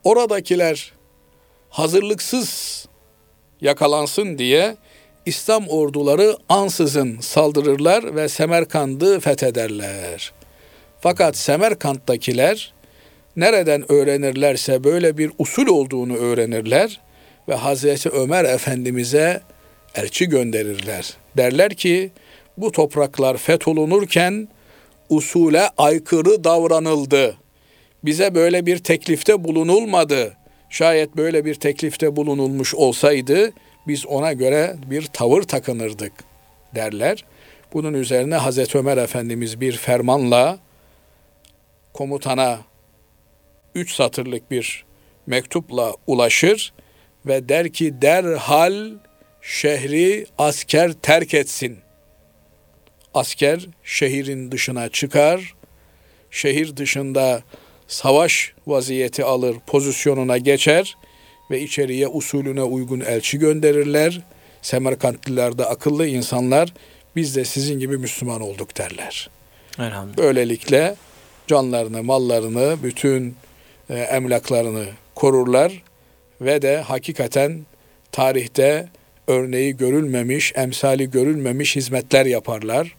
[0.03, 0.93] oradakiler
[1.69, 2.85] hazırlıksız
[3.61, 4.77] yakalansın diye
[5.25, 10.33] İslam orduları ansızın saldırırlar ve Semerkant'ı fethederler.
[11.01, 12.73] Fakat Semerkant'takiler
[13.37, 17.01] nereden öğrenirlerse böyle bir usul olduğunu öğrenirler
[17.49, 19.41] ve Hazreti Ömer Efendimiz'e
[19.95, 21.13] elçi gönderirler.
[21.37, 22.11] Derler ki
[22.57, 24.47] bu topraklar fetholunurken
[25.09, 27.37] usule aykırı davranıldı.
[28.03, 30.33] Bize böyle bir teklifte bulunulmadı.
[30.69, 33.51] Şayet böyle bir teklifte bulunulmuş olsaydı
[33.87, 36.13] biz ona göre bir tavır takınırdık
[36.75, 37.25] derler.
[37.73, 40.59] Bunun üzerine Hazreti Ömer Efendimiz bir fermanla
[41.93, 42.59] komutana
[43.77, 44.85] üç satırlık bir
[45.27, 46.73] mektupla ulaşır
[47.25, 48.91] ve der ki derhal
[49.41, 51.77] şehri asker terk etsin.
[53.13, 55.53] Asker şehrin dışına çıkar,
[56.31, 57.43] şehir dışında
[57.87, 60.97] savaş vaziyeti alır, pozisyonuna geçer
[61.51, 64.21] ve içeriye usulüne uygun elçi gönderirler.
[64.61, 66.73] Semerkantliler de akıllı insanlar,
[67.15, 69.29] biz de sizin gibi Müslüman olduk derler.
[70.17, 70.95] Böylelikle
[71.47, 73.35] canlarını, mallarını, bütün
[73.89, 75.83] e, emlaklarını korurlar
[76.41, 77.65] ve de hakikaten
[78.11, 78.89] tarihte
[79.27, 82.95] örneği görülmemiş, emsali görülmemiş hizmetler yaparlar.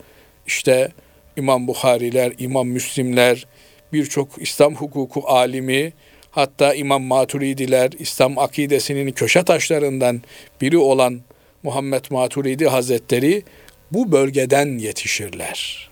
[0.46, 0.88] İşte
[1.36, 3.46] İmam Bukhariler, İmam Müslimler,
[3.92, 5.92] birçok İslam hukuku alimi,
[6.30, 10.22] hatta İmam Maturidiler, İslam akidesinin köşe taşlarından
[10.60, 11.20] biri olan
[11.62, 13.42] Muhammed Maturidi Hazretleri
[13.90, 15.90] bu bölgeden yetişirler.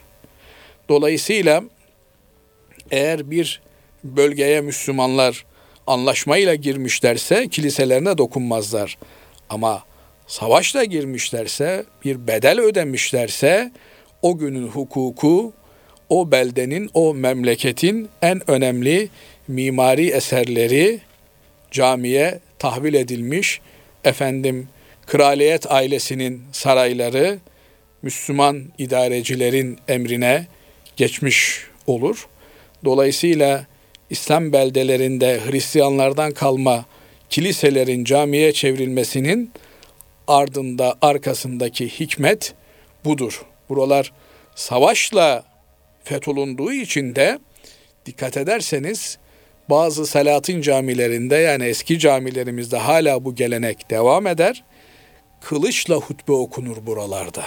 [0.88, 1.64] Dolayısıyla
[2.90, 3.60] eğer bir
[4.16, 5.44] bölgeye Müslümanlar
[5.86, 8.98] anlaşmayla girmişlerse kiliselerine dokunmazlar.
[9.50, 9.82] Ama
[10.26, 13.72] savaşla girmişlerse, bir bedel ödemişlerse
[14.22, 15.52] o günün hukuku
[16.08, 19.08] o beldenin, o memleketin en önemli
[19.48, 21.00] mimari eserleri
[21.70, 23.60] camiye tahvil edilmiş.
[24.04, 24.68] Efendim
[25.06, 27.38] kraliyet ailesinin sarayları
[28.02, 30.46] Müslüman idarecilerin emrine
[30.96, 32.28] geçmiş olur.
[32.84, 33.66] Dolayısıyla
[34.10, 36.84] İslam beldelerinde Hristiyanlardan kalma
[37.30, 39.50] kiliselerin camiye çevrilmesinin
[40.28, 42.54] ardında arkasındaki hikmet
[43.04, 43.44] budur.
[43.68, 44.12] Buralar
[44.54, 45.44] savaşla
[46.04, 47.38] fetholunduğu için de
[48.06, 49.18] dikkat ederseniz
[49.70, 54.64] bazı Selahattin camilerinde yani eski camilerimizde hala bu gelenek devam eder.
[55.40, 57.44] Kılıçla hutbe okunur buralarda.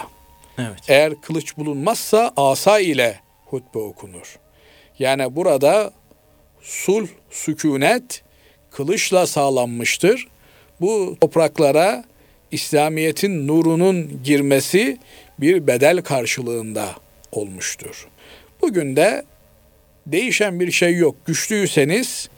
[0.57, 0.79] Evet.
[0.87, 4.39] Eğer kılıç bulunmazsa asa ile hutbe okunur.
[4.99, 5.93] Yani burada
[6.69, 8.23] sul, sükunet
[8.71, 10.27] kılıçla sağlanmıştır.
[10.81, 12.03] Bu topraklara
[12.51, 14.97] İslamiyet'in nurunun girmesi
[15.39, 16.95] bir bedel karşılığında
[17.31, 18.07] olmuştur.
[18.61, 19.25] Bugün de
[20.07, 21.15] değişen bir şey yok.
[21.25, 22.29] Güçlüyseniz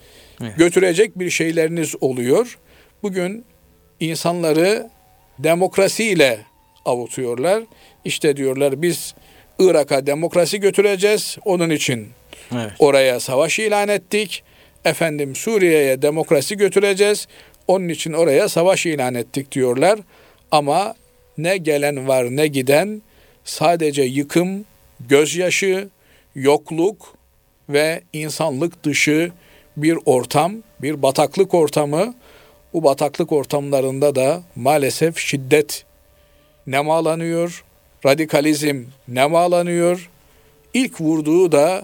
[0.41, 0.57] evet.
[0.57, 2.57] götürecek bir şeyleriniz oluyor.
[3.03, 3.45] Bugün
[3.99, 4.89] insanları
[5.39, 6.39] demokrasiyle
[6.85, 7.63] avutuyorlar.
[8.05, 9.15] İşte diyorlar biz
[9.59, 11.37] Irak'a demokrasi götüreceğiz.
[11.45, 12.07] Onun için
[12.79, 14.43] oraya savaş ilan ettik.
[14.85, 17.27] Efendim Suriye'ye demokrasi götüreceğiz.
[17.67, 19.99] Onun için oraya savaş ilan ettik diyorlar.
[20.51, 20.95] Ama
[21.37, 23.01] ne gelen var ne giden
[23.43, 24.65] sadece yıkım,
[24.99, 25.89] gözyaşı,
[26.35, 27.15] yokluk
[27.69, 29.31] ve insanlık dışı
[29.77, 32.15] bir ortam, bir bataklık ortamı.
[32.73, 35.85] Bu bataklık ortamlarında da maalesef şiddet
[36.67, 37.63] nemalanıyor,
[38.05, 40.09] radikalizm nemalanıyor,
[40.73, 41.83] ilk vurduğu da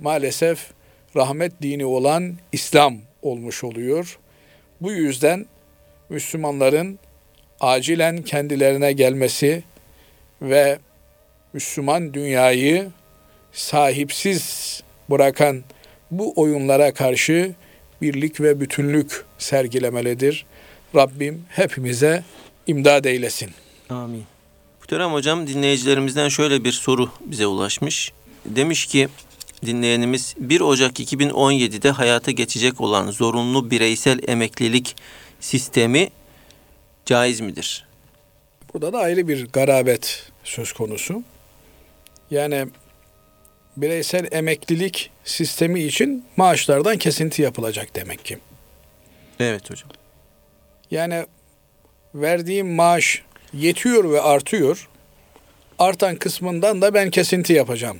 [0.00, 0.70] maalesef
[1.16, 4.18] rahmet dini olan İslam olmuş oluyor.
[4.80, 5.46] Bu yüzden
[6.08, 6.98] Müslümanların
[7.60, 9.62] acilen kendilerine gelmesi
[10.42, 10.78] ve
[11.52, 12.90] Müslüman dünyayı
[13.52, 15.62] sahipsiz bırakan
[16.10, 17.54] bu oyunlara karşı
[18.02, 20.46] birlik ve bütünlük sergilemelidir.
[20.94, 22.24] Rabbim hepimize
[22.66, 23.50] imdad eylesin.
[23.90, 24.24] Amin.
[24.80, 28.12] Muhterem hocam dinleyicilerimizden şöyle bir soru bize ulaşmış.
[28.44, 29.08] Demiş ki
[29.66, 34.96] dinleyenimiz 1 Ocak 2017'de hayata geçecek olan zorunlu bireysel emeklilik
[35.40, 36.08] sistemi
[37.06, 37.86] caiz midir?
[38.74, 41.22] Burada da ayrı bir garabet söz konusu.
[42.30, 42.66] Yani
[43.76, 48.38] bireysel emeklilik sistemi için maaşlardan kesinti yapılacak demek ki.
[49.40, 49.90] Evet hocam.
[50.90, 51.26] Yani
[52.14, 53.22] verdiğim maaş
[53.52, 54.88] yetiyor ve artıyor.
[55.78, 57.98] Artan kısmından da ben kesinti yapacağım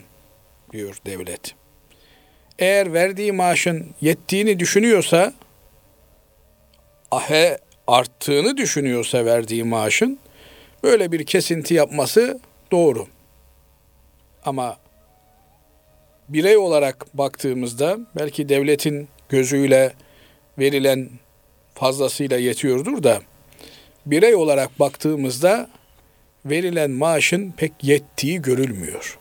[0.74, 1.54] diyor devlet.
[2.58, 5.32] Eğer verdiği maaşın yettiğini düşünüyorsa
[7.10, 10.18] ahe arttığını düşünüyorsa verdiği maaşın
[10.82, 12.40] böyle bir kesinti yapması
[12.72, 13.06] doğru.
[14.44, 14.76] Ama
[16.28, 19.92] birey olarak baktığımızda belki devletin gözüyle
[20.58, 21.10] verilen
[21.74, 23.20] fazlasıyla yetiyordur da
[24.06, 25.70] birey olarak baktığımızda
[26.44, 29.18] verilen maaşın pek yettiği görülmüyor.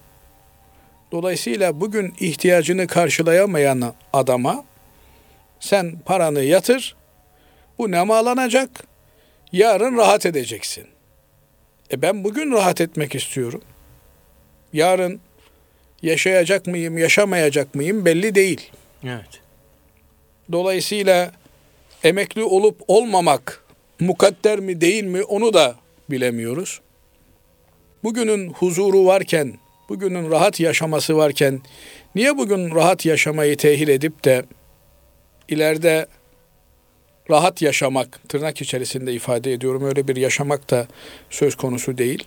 [1.14, 4.66] Dolayısıyla bugün ihtiyacını karşılayamayan adama
[5.60, 6.96] sen paranı yatır,
[7.78, 8.70] bu nemalanacak,
[9.52, 10.86] yarın rahat edeceksin.
[11.92, 13.62] E ben bugün rahat etmek istiyorum.
[14.74, 15.22] Yarın
[16.02, 18.72] yaşayacak mıyım, yaşamayacak mıyım belli değil.
[19.04, 19.42] Evet.
[20.52, 21.32] Dolayısıyla
[22.04, 23.66] emekli olup olmamak
[24.00, 25.76] mukadder mi değil mi onu da
[26.10, 26.82] bilemiyoruz.
[28.04, 29.54] Bugünün huzuru varken,
[29.94, 31.62] bugünün rahat yaşaması varken
[32.16, 34.46] niye bugün rahat yaşamayı tehir edip de
[35.50, 36.08] ileride
[37.30, 40.88] rahat yaşamak, tırnak içerisinde ifade ediyorum öyle bir yaşamak da
[41.30, 42.24] söz konusu değil.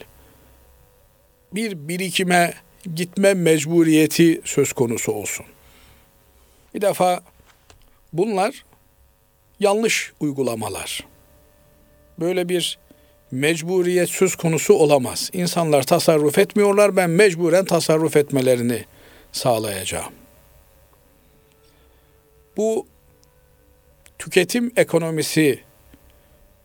[1.52, 2.54] Bir birikime
[2.94, 5.46] gitme mecburiyeti söz konusu olsun.
[6.74, 7.20] Bir defa
[8.12, 8.64] bunlar
[9.60, 11.06] yanlış uygulamalar.
[12.20, 12.78] Böyle bir
[13.36, 15.30] mecburiyet söz konusu olamaz.
[15.32, 18.84] İnsanlar tasarruf etmiyorlar, ben mecburen tasarruf etmelerini
[19.32, 20.12] sağlayacağım.
[22.56, 22.86] Bu
[24.18, 25.60] tüketim ekonomisi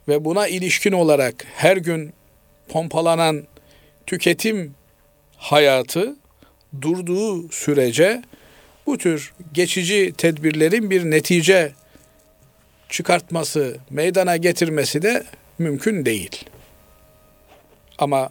[0.07, 2.13] ve buna ilişkin olarak her gün
[2.69, 3.43] pompalanan
[4.05, 4.75] tüketim
[5.38, 6.15] hayatı
[6.81, 8.23] durduğu sürece
[8.86, 11.71] bu tür geçici tedbirlerin bir netice
[12.89, 15.23] çıkartması, meydana getirmesi de
[15.60, 16.50] mümkün değil.
[17.97, 18.30] Ama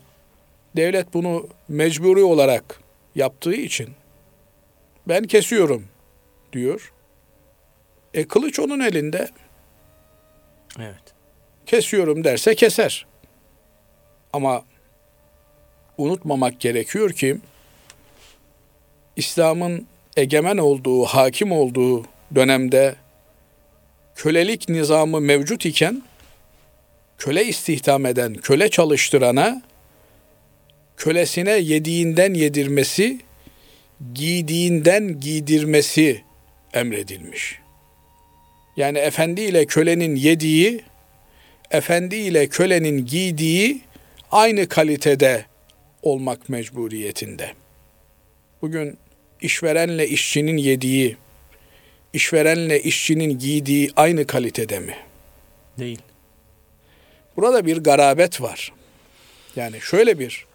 [0.77, 2.81] devlet bunu mecburi olarak
[3.15, 3.89] yaptığı için
[5.09, 5.87] ben kesiyorum
[6.53, 6.93] diyor.
[8.15, 9.29] E kılıç onun elinde.
[10.79, 11.15] Evet.
[11.67, 13.07] Kesiyorum derse keser.
[14.33, 14.65] Ama
[15.99, 17.37] unutmamak gerekiyor ki
[19.17, 22.95] İslam'ın egemen olduğu, hakim olduğu dönemde
[24.15, 26.03] kölelik nizamı mevcut iken
[27.21, 29.63] köle istihdam eden, köle çalıştırana
[30.97, 33.21] kölesine yediğinden yedirmesi,
[34.15, 36.25] giydiğinden giydirmesi
[36.73, 37.59] emredilmiş.
[38.77, 40.81] Yani efendi ile kölenin yediği,
[41.71, 43.81] efendi ile kölenin giydiği
[44.31, 45.45] aynı kalitede
[46.03, 47.53] olmak mecburiyetinde.
[48.63, 48.99] Bugün
[49.41, 51.17] işverenle işçinin yediği,
[52.13, 54.97] işverenle işçinin giydiği aynı kalitede mi?
[55.79, 55.99] Değil.
[57.37, 58.73] Burada bir garabet var.
[59.57, 60.47] Yani şöyle bir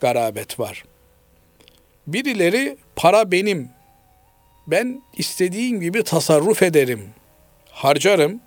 [0.00, 0.84] garabet var.
[2.06, 3.68] Birileri para benim.
[4.66, 7.08] Ben istediğim gibi tasarruf ederim.
[7.70, 8.40] Harcarım.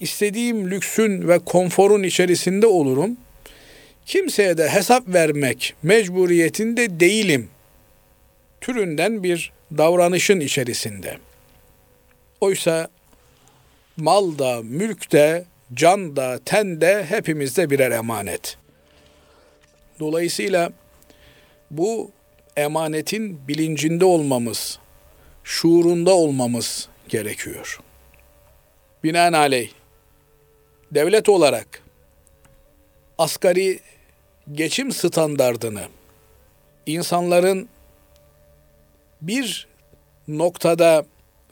[0.00, 3.16] istediğim lüksün ve konforun içerisinde olurum.
[4.06, 7.48] Kimseye de hesap vermek mecburiyetinde değilim.
[8.60, 11.18] Türünden bir davranışın içerisinde.
[12.40, 12.88] Oysa
[13.96, 18.56] mal da, mülk de, can da, ten de hepimizde birer emanet.
[20.00, 20.72] Dolayısıyla
[21.70, 22.10] bu
[22.56, 24.78] emanetin bilincinde olmamız,
[25.44, 27.80] şuurunda olmamız gerekiyor.
[29.04, 29.70] Binaenaleyh
[30.92, 31.82] devlet olarak
[33.18, 33.80] asgari
[34.52, 35.82] geçim standardını
[36.86, 37.68] insanların
[39.22, 39.68] bir
[40.28, 41.04] noktada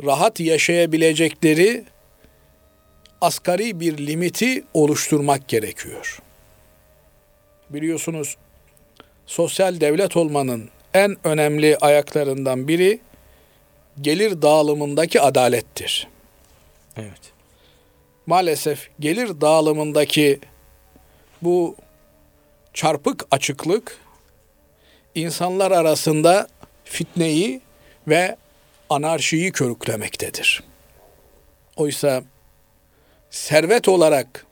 [0.05, 1.85] rahat yaşayabilecekleri
[3.21, 6.19] asgari bir limiti oluşturmak gerekiyor.
[7.71, 8.37] Biliyorsunuz
[9.27, 13.01] sosyal devlet olmanın en önemli ayaklarından biri
[14.01, 16.09] gelir dağılımındaki adalettir.
[16.97, 17.33] Evet.
[18.27, 20.41] Maalesef gelir dağılımındaki
[21.43, 21.77] bu
[22.75, 23.99] çarpık açıklık
[25.15, 26.49] insanlar arasında
[26.85, 27.61] fitneyi
[28.09, 28.37] ve
[28.91, 30.63] anarşiyi körüklemektedir.
[31.77, 32.23] Oysa
[33.31, 34.47] servet olarak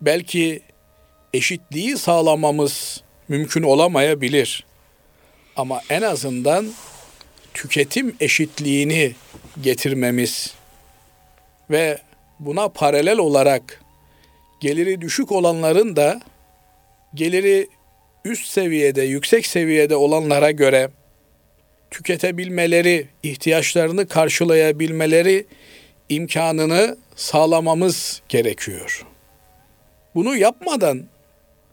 [0.00, 0.60] belki
[1.34, 4.64] eşitliği sağlamamız mümkün olamayabilir.
[5.56, 6.72] Ama en azından
[7.54, 9.14] tüketim eşitliğini
[9.62, 10.54] getirmemiz
[11.70, 11.98] ve
[12.40, 13.80] buna paralel olarak
[14.60, 16.20] geliri düşük olanların da
[17.14, 17.68] geliri
[18.24, 20.90] üst seviyede, yüksek seviyede olanlara göre
[21.90, 25.46] tüketebilmeleri, ihtiyaçlarını karşılayabilmeleri
[26.08, 29.06] imkanını sağlamamız gerekiyor.
[30.14, 31.04] Bunu yapmadan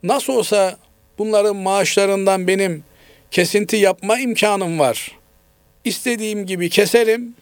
[0.03, 0.77] nasıl olsa
[1.17, 2.83] bunların maaşlarından benim
[3.31, 5.11] kesinti yapma imkanım var.
[5.83, 7.35] İstediğim gibi keserim.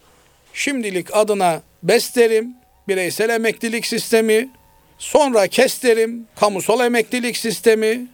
[0.53, 2.55] Şimdilik adına beslerim.
[2.87, 4.49] Bireysel emeklilik sistemi.
[4.97, 6.27] Sonra kesterim.
[6.35, 8.07] Kamusal emeklilik sistemi.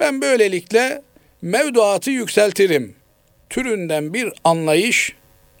[0.00, 1.02] Ben böylelikle
[1.42, 2.96] mevduatı yükseltirim.
[3.50, 5.12] Türünden bir anlayış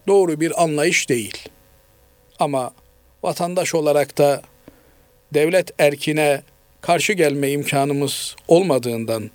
[0.06, 1.48] doğru bir anlayış değil.
[2.42, 2.72] Ama
[3.22, 4.42] vatandaş olarak da
[5.34, 6.42] devlet erkine
[6.80, 9.30] karşı gelme imkanımız olmadığından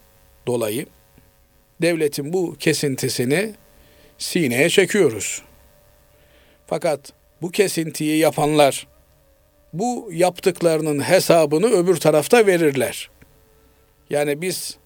[0.47, 0.85] dolayı
[1.81, 3.53] devletin bu kesintisini
[4.17, 5.41] sineye çekiyoruz.
[6.67, 8.87] Fakat bu kesintiyi yapanlar
[9.73, 13.09] bu yaptıklarının hesabını öbür tarafta verirler.
[14.09, 14.77] Yani biz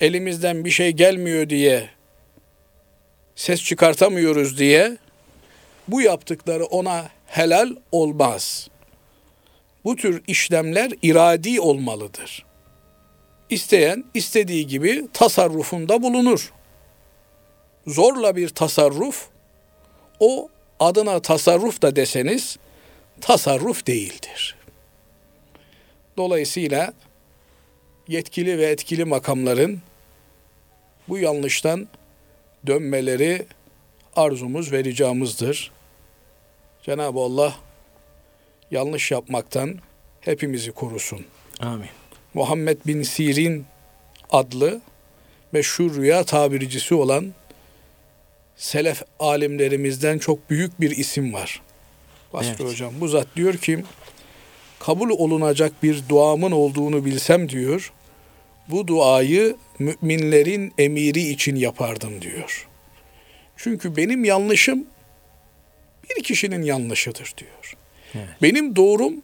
[0.00, 1.88] elimizden bir şey gelmiyor diye
[3.36, 4.96] ses çıkartamıyoruz diye
[5.88, 8.68] bu yaptıkları ona helal olmaz.
[9.84, 12.44] Bu tür işlemler iradi olmalıdır.
[13.50, 16.52] İsteyen istediği gibi tasarrufunda bulunur.
[17.86, 19.28] Zorla bir tasarruf
[20.20, 20.48] o
[20.80, 22.58] adına tasarruf da deseniz
[23.20, 24.56] tasarruf değildir.
[26.16, 26.92] Dolayısıyla
[28.08, 29.80] yetkili ve etkili makamların
[31.08, 31.88] bu yanlıştan
[32.66, 33.46] dönmeleri
[34.16, 35.73] arzumuz ve ricamızdır.
[36.86, 37.54] Cenab-ı Allah
[38.70, 39.78] yanlış yapmaktan
[40.20, 41.26] hepimizi korusun.
[41.60, 41.88] Amin.
[42.34, 43.66] Muhammed bin Sirin
[44.30, 44.80] adlı
[45.52, 47.34] meşhur rüya tabircisi olan
[48.56, 51.62] selef alimlerimizden çok büyük bir isim var.
[52.32, 52.72] Basri Evet.
[52.72, 53.84] Hocam bu zat diyor ki
[54.78, 57.92] kabul olunacak bir duamın olduğunu bilsem diyor.
[58.68, 62.68] Bu duayı müminlerin emiri için yapardım diyor.
[63.56, 64.86] Çünkü benim yanlışım
[66.10, 67.76] bir kişinin yanlışıdır diyor.
[68.14, 68.28] Evet.
[68.42, 69.14] Benim doğrum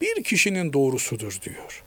[0.00, 1.84] bir kişinin doğrusudur diyor.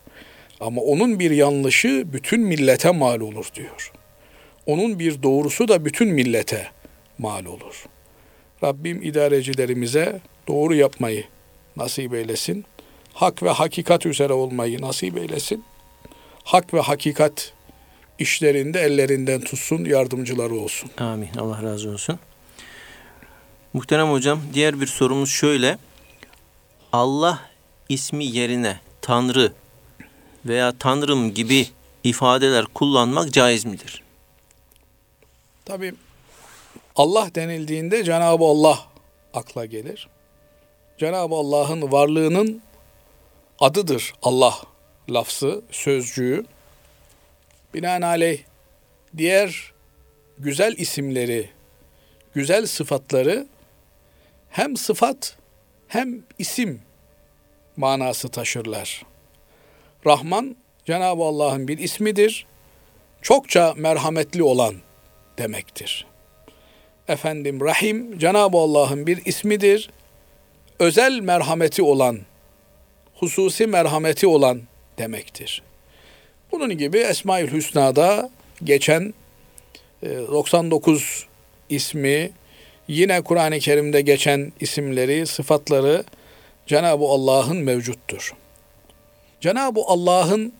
[0.59, 3.91] Ama onun bir yanlışı bütün millete mal olur diyor.
[4.65, 6.67] Onun bir doğrusu da bütün millete
[7.17, 7.85] mal olur.
[8.63, 11.23] Rabbim idarecilerimize doğru yapmayı
[11.75, 12.65] nasip eylesin.
[13.13, 15.63] Hak ve hakikat üzere olmayı nasip eylesin.
[16.43, 17.53] Hak ve hakikat
[18.19, 20.89] işlerinde ellerinden tutsun, yardımcıları olsun.
[20.97, 21.29] Amin.
[21.37, 22.19] Allah razı olsun.
[23.73, 25.77] Muhterem hocam diğer bir sorumuz şöyle.
[26.93, 27.39] Allah
[27.89, 29.53] ismi yerine Tanrı
[30.45, 31.67] veya Tanrım gibi
[32.03, 34.03] ifadeler kullanmak caiz midir?
[35.65, 35.93] Tabi
[36.95, 38.79] Allah denildiğinde Cenab-ı Allah
[39.33, 40.07] akla gelir.
[40.97, 42.61] Cenab-ı Allah'ın varlığının
[43.59, 44.55] adıdır Allah
[45.09, 46.45] lafzı, sözcüğü.
[47.73, 48.39] Binaenaleyh
[49.17, 49.73] diğer
[50.39, 51.49] güzel isimleri,
[52.33, 53.47] güzel sıfatları
[54.57, 55.37] hem sıfat
[55.87, 56.81] hem isim
[57.77, 59.05] manası taşırlar.
[60.05, 62.45] Rahman Cenab-ı Allah'ın bir ismidir.
[63.21, 64.75] Çokça merhametli olan
[65.37, 66.05] demektir.
[67.07, 69.89] Efendim Rahim Cenab-ı Allah'ın bir ismidir.
[70.79, 72.19] Özel merhameti olan,
[73.15, 74.61] hususi merhameti olan
[74.97, 75.61] demektir.
[76.51, 78.29] Bunun gibi Esma-ül Hüsna'da
[78.63, 79.13] geçen
[80.03, 81.27] e, 99
[81.69, 82.31] ismi,
[82.87, 86.03] yine Kur'an-ı Kerim'de geçen isimleri, sıfatları
[86.67, 88.33] Cenab-ı Allah'ın mevcuttur.
[89.41, 90.53] Cenab-ı Allah'ın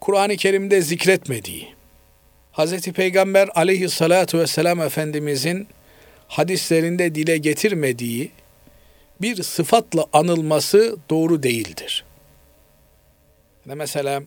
[0.00, 1.68] Kur'an-ı Kerim'de zikretmediği,
[2.52, 2.92] Hz.
[2.92, 5.68] Peygamber aleyhissalatu vesselam Efendimizin
[6.28, 8.30] hadislerinde dile getirmediği
[9.20, 12.04] bir sıfatla anılması doğru değildir.
[13.66, 14.22] Yani mesela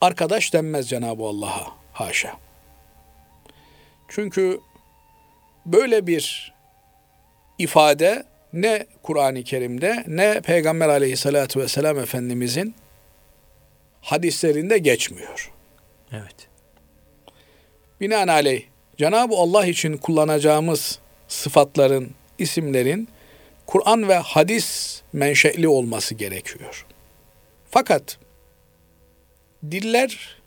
[0.00, 2.36] arkadaş denmez Cenab-ı Allah'a haşa.
[4.08, 4.60] Çünkü
[5.66, 6.54] böyle bir
[7.58, 12.74] ifade ne Kur'an-ı Kerim'de ne Peygamber aleyhissalatu vesselam Efendimizin
[14.00, 15.52] hadislerinde geçmiyor.
[16.12, 16.48] Evet.
[18.00, 18.62] Binaenaleyh
[18.96, 20.98] Cenab-ı Allah için kullanacağımız
[21.28, 23.08] sıfatların, isimlerin
[23.66, 26.86] Kur'an ve hadis menşeli olması gerekiyor.
[27.70, 28.18] Fakat
[29.70, 30.40] diller,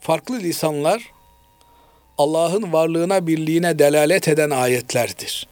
[0.00, 1.13] farklı lisanlar
[2.18, 5.46] Allah'ın varlığına, birliğine delalet eden ayetlerdir.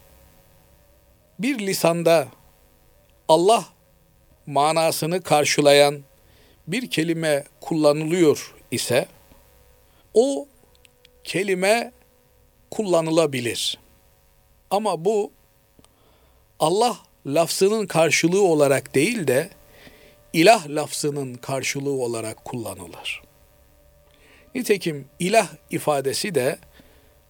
[1.39, 2.29] Bir lisanda
[3.29, 3.65] Allah
[4.47, 6.01] manasını karşılayan
[6.67, 9.07] bir kelime kullanılıyor ise
[10.15, 10.49] o
[11.25, 11.93] kelime
[12.71, 13.79] kullanılabilir.
[14.71, 15.33] Ama bu
[16.61, 19.51] Allah lafzının karşılığı olarak değil de
[20.33, 23.23] ilah lafzının karşılığı olarak kullanılır.
[24.55, 26.59] Nitekim ilah ifadesi de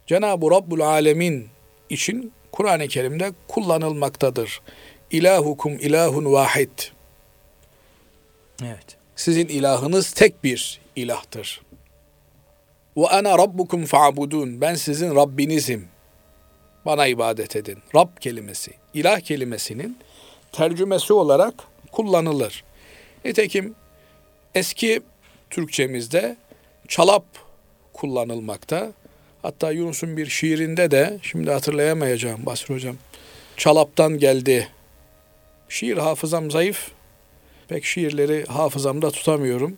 [0.07, 1.49] Cenab-ı Rabbul Alemin
[1.91, 4.61] için Kur'an-ı Kerim'de kullanılmaktadır.
[5.11, 6.79] İlahukum ilahun vahid.
[8.63, 8.97] Evet.
[9.17, 11.63] Sizin ilahınız tek bir ilahtır.
[12.97, 14.61] Ve ana rabbukum fa'budun.
[14.61, 15.89] Ben sizin Rabbinizim.
[16.87, 17.79] Bana ibadet edin.
[17.95, 19.99] Rab kelimesi, ilah kelimesinin
[20.53, 21.55] tercümesi olarak
[21.93, 22.65] kullanılır.
[23.25, 23.75] Nitekim
[24.55, 25.03] eski
[25.51, 26.37] Türkçemizde
[26.93, 27.25] çalap
[27.93, 28.93] kullanılmakta.
[29.43, 32.97] Hatta Yunus'un bir şiirinde de şimdi hatırlayamayacağım Basri Hocam.
[33.57, 34.69] Çalaptan geldi.
[35.69, 36.91] Şiir hafızam zayıf.
[37.69, 39.77] Pek şiirleri hafızamda tutamıyorum.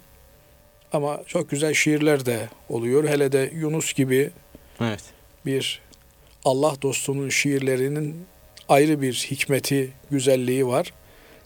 [0.93, 3.09] Ama çok güzel şiirler de oluyor.
[3.09, 4.31] Hele de Yunus gibi
[4.81, 5.03] Evet.
[5.47, 5.83] bir
[6.45, 8.27] Allah dostunun şiirlerinin
[8.69, 10.93] ayrı bir hikmeti, güzelliği var.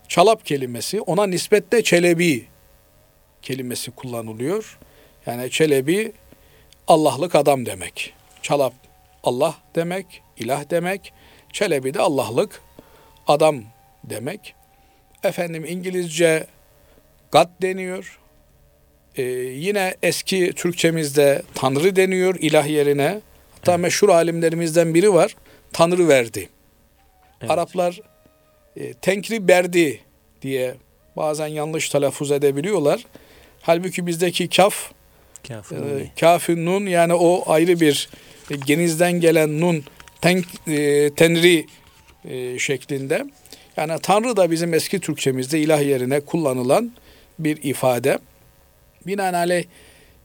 [0.09, 2.47] Çalap kelimesi ona nispetle Çelebi
[3.43, 4.79] kelimesi kullanılıyor.
[5.29, 6.13] Yani Çelebi
[6.87, 8.15] Allah'lık adam demek.
[8.43, 8.73] Çalap
[9.23, 11.13] Allah demek, ilah demek.
[11.53, 12.63] Çelebi de Allah'lık
[13.27, 13.63] adam
[14.05, 14.55] demek.
[15.25, 16.47] Efendim İngilizce
[17.33, 18.19] God deniyor.
[19.17, 23.21] Ee, yine eski Türkçemizde Tanrı deniyor ilah yerine.
[23.55, 25.37] Hatta meşhur alimlerimizden biri var.
[25.73, 26.49] Tanrı verdi.
[27.41, 27.51] Evet.
[27.51, 28.01] Araplar
[28.77, 30.01] e, tenkri berdi
[30.43, 30.75] diye
[31.17, 33.07] bazen yanlış telaffuz edebiliyorlar.
[33.63, 34.93] Halbuki bizdeki kaf,
[35.49, 36.01] Kafir e, oluyor.
[36.21, 38.09] kafi nun yani o ayrı bir
[38.51, 39.85] e, genizden gelen nun
[40.21, 41.67] ten, e, tenri
[42.25, 43.25] e, şeklinde.
[43.77, 46.93] Yani Tanrı da bizim eski Türkçemizde ilah yerine kullanılan
[47.39, 48.19] bir ifade.
[49.07, 49.65] Binaenaleyh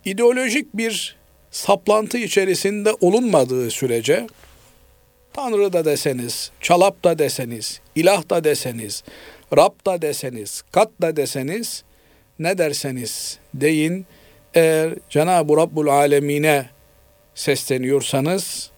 [0.06, 1.16] ideolojik bir
[1.52, 4.28] saplantı içerisinde olunmadığı sürece
[5.34, 9.04] Tanrı da deseniz, çalap da deseniz, ilah da deseniz,
[9.58, 11.84] Rab da deseniz, kat da deseniz,
[12.40, 14.06] ne derseniz deyin,
[14.54, 16.66] eğer Cenab-ı Rabbul Alemine
[17.36, 18.72] sesleniyorsanız,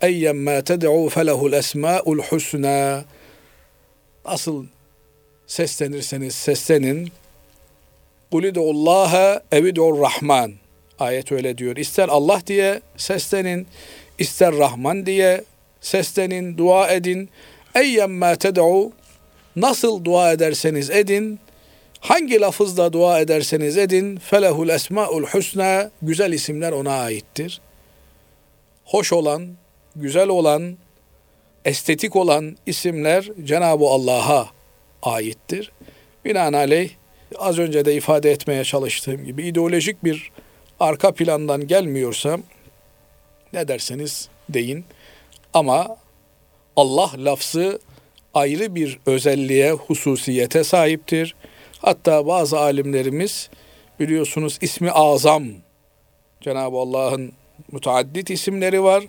[0.00, 3.04] eyyemmâ ted'û felehul esmâul husnâ
[4.24, 4.66] Asıl
[5.46, 7.12] seslenirseniz seslenin.
[8.30, 10.52] Kulidullaha evidur rahman.
[10.98, 11.76] Ayet öyle diyor.
[11.76, 13.66] İster Allah diye seslenin,
[14.18, 15.44] ister Rahman diye
[15.80, 17.28] seslenin, dua edin.
[17.74, 18.92] Eyyemmâ ted'û
[19.56, 21.40] Nasıl dua ederseniz edin,
[22.02, 27.60] hangi lafızla dua ederseniz edin, felehul esmaul husna, güzel isimler ona aittir.
[28.84, 29.48] Hoş olan,
[29.96, 30.76] güzel olan,
[31.64, 34.48] estetik olan isimler Cenab-ı Allah'a
[35.02, 35.72] aittir.
[36.24, 36.90] Binaenaleyh
[37.38, 40.30] az önce de ifade etmeye çalıştığım gibi ideolojik bir
[40.80, 42.38] arka plandan gelmiyorsa
[43.52, 44.84] ne derseniz deyin.
[45.54, 45.96] Ama
[46.76, 47.78] Allah lafzı
[48.34, 51.34] ayrı bir özelliğe, hususiyete sahiptir.
[51.82, 53.50] Hatta bazı alimlerimiz
[54.00, 55.44] biliyorsunuz ismi azam
[56.40, 57.32] Cenab-ı Allah'ın
[57.72, 59.04] müteaddit isimleri var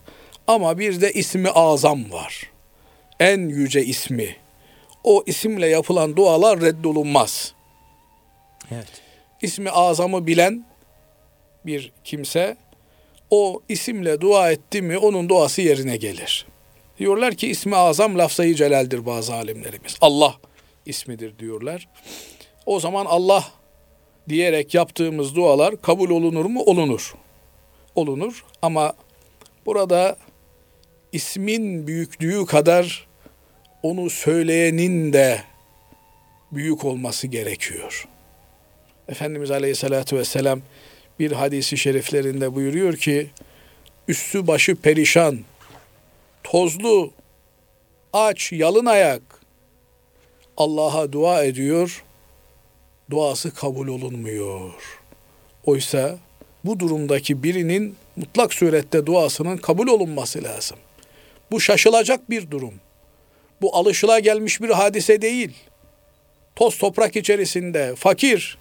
[0.48, 2.52] ama bir de ismi azam var.
[3.20, 4.36] En yüce ismi.
[5.04, 7.54] O isimle yapılan dualar reddolunmaz.
[8.72, 8.88] Evet.
[9.42, 10.66] İsmi azamı bilen
[11.66, 12.58] bir kimse
[13.30, 16.46] o isimle dua etti mi onun duası yerine gelir.
[17.00, 19.98] Diyorlar ki ismi azam lafzayı celaldir bazı alimlerimiz.
[20.02, 20.36] Allah
[20.86, 21.88] ismidir diyorlar.
[22.66, 23.46] O zaman Allah
[24.30, 26.64] diyerek yaptığımız dualar kabul olunur mu?
[26.64, 27.14] Olunur.
[27.96, 28.94] Olunur ama
[29.66, 30.18] burada
[31.12, 33.08] ismin büyüklüğü kadar
[33.84, 35.42] onu söyleyenin de
[36.52, 38.08] büyük olması gerekiyor.
[39.08, 40.62] Efendimiz Aleyhisselatü Vesselam
[41.20, 43.30] bir hadisi şeriflerinde buyuruyor ki
[44.08, 45.40] üstü başı perişan,
[46.44, 47.12] tozlu,
[48.14, 49.22] aç, yalın ayak
[50.58, 52.04] Allah'a dua ediyor,
[53.11, 54.73] duası kabul olunmuyor.
[55.65, 56.19] Oysa
[56.65, 60.79] bu durumdaki birinin mutlak surette duasının kabul olunması lazım.
[61.51, 62.75] Bu şaşılacak bir durum.
[63.61, 65.53] Bu alışıla gelmiş bir hadise değil.
[66.57, 68.59] Toz toprak içerisinde fakir,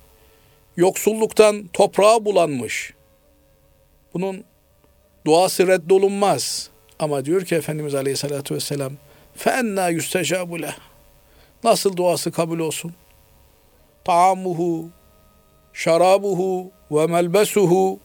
[0.77, 2.93] yoksulluktan toprağa bulanmış.
[4.13, 4.43] Bunun
[5.27, 6.69] Duası reddolunmaz.
[6.99, 8.93] Ama diyor ki Efendimiz Aleyhisselatü Vesselam
[9.39, 10.73] فَاَنَّا يُسْتَجَابُ لَهُ
[11.63, 12.93] Nasıl duası kabul olsun?
[14.04, 14.88] Taamuhu,
[15.72, 17.98] şarabuhu ve melbesuhu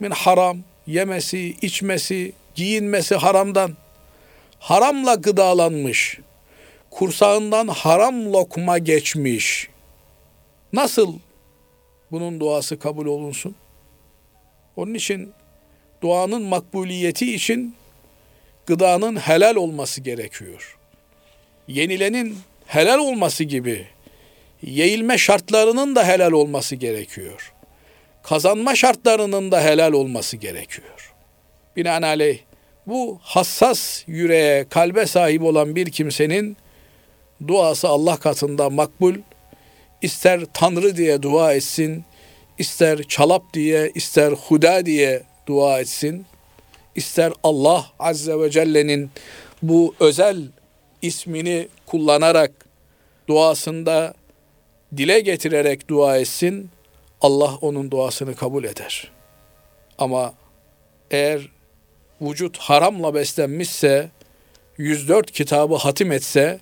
[0.00, 0.58] min haram.
[0.86, 3.76] Yemesi, içmesi, giyinmesi haramdan.
[4.58, 6.18] Haramla gıdalanmış.
[6.90, 9.68] Kursağından haram lokma geçmiş.
[10.72, 11.14] Nasıl
[12.10, 13.54] bunun duası kabul olunsun?
[14.76, 15.32] Onun için
[16.02, 17.74] duanın makbuliyeti için
[18.66, 20.78] gıdanın helal olması gerekiyor.
[21.68, 23.86] Yenilenin helal olması gibi
[24.62, 27.52] yeğilme şartlarının da helal olması gerekiyor.
[28.22, 31.14] Kazanma şartlarının da helal olması gerekiyor.
[31.76, 32.38] Binaenaleyh
[32.86, 36.56] bu hassas yüreğe, kalbe sahip olan bir kimsenin
[37.48, 39.14] duası Allah katında makbul.
[40.02, 42.04] İster Tanrı diye dua etsin,
[42.58, 46.26] ister çalap diye, ister huda diye dua etsin,
[46.94, 49.10] ister Allah Azze ve Celle'nin
[49.62, 50.42] bu özel
[51.02, 52.52] ismini kullanarak
[53.28, 54.14] duasında
[54.96, 56.70] dile getirerek dua etsin,
[57.20, 59.10] Allah onun duasını kabul eder.
[59.98, 60.34] Ama
[61.10, 61.48] eğer
[62.20, 64.10] vücut haramla beslenmişse,
[64.78, 66.60] 104 kitabı hatim etse,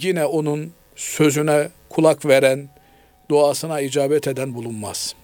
[0.00, 2.68] yine onun sözüne kulak veren,
[3.30, 5.14] duasına icabet eden bulunmaz.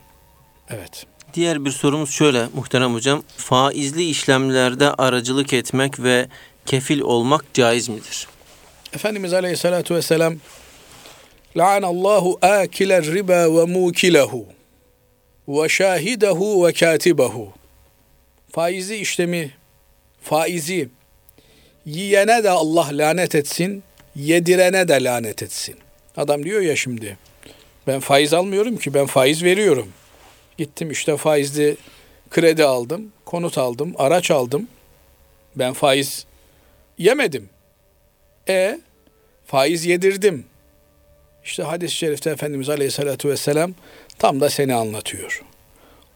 [0.71, 1.07] Evet.
[1.35, 3.23] Diğer bir sorumuz şöyle muhterem hocam.
[3.37, 6.29] Faizli işlemlerde aracılık etmek ve
[6.67, 8.29] kefil olmak caiz midir?
[8.93, 10.37] Efendimiz Aleyhisselatü Vesselam
[11.57, 14.47] La'anallahu akiler riba ve mukilehu
[15.49, 17.53] ve şahidehu ve katibehu
[18.53, 19.51] Faizi işlemi,
[20.23, 20.89] faizi
[21.87, 23.83] yiyene de Allah lanet etsin,
[24.17, 25.77] yedirene de lanet etsin.
[26.17, 27.19] Adam diyor ya şimdi,
[27.87, 29.89] ben faiz almıyorum ki, ben faiz veriyorum.
[30.59, 31.77] Gittim işte faizli
[32.31, 34.69] kredi aldım, konut aldım, araç aldım.
[35.57, 36.27] Ben faiz
[36.99, 37.49] yemedim.
[38.49, 38.81] E
[39.47, 40.45] faiz yedirdim.
[41.49, 43.75] İşte hadis-i şerifte Efendimiz Aleyhisselatü Vesselam
[44.19, 45.43] tam da seni anlatıyor.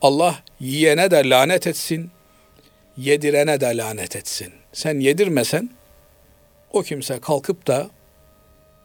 [0.01, 2.11] Allah yiyene de lanet etsin,
[2.97, 4.53] yedirene de lanet etsin.
[4.73, 5.69] Sen yedirmesen
[6.73, 7.89] o kimse kalkıp da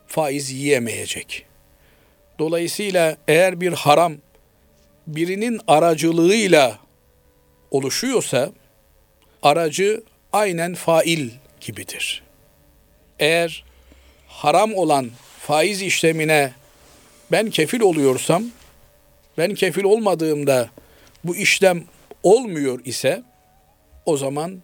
[0.06, 1.46] faiz yiyemeyecek.
[2.38, 4.14] Dolayısıyla eğer bir haram
[5.06, 6.78] birinin aracılığıyla
[7.70, 8.52] oluşuyorsa
[9.42, 11.30] aracı aynen fail
[11.60, 12.22] gibidir.
[13.18, 13.64] Eğer
[14.26, 15.10] haram olan
[15.48, 16.52] faiz işlemine
[17.32, 18.44] ben kefil oluyorsam,
[19.38, 20.68] ben kefil olmadığımda
[21.24, 21.84] bu işlem
[22.22, 23.22] olmuyor ise
[24.06, 24.58] o zaman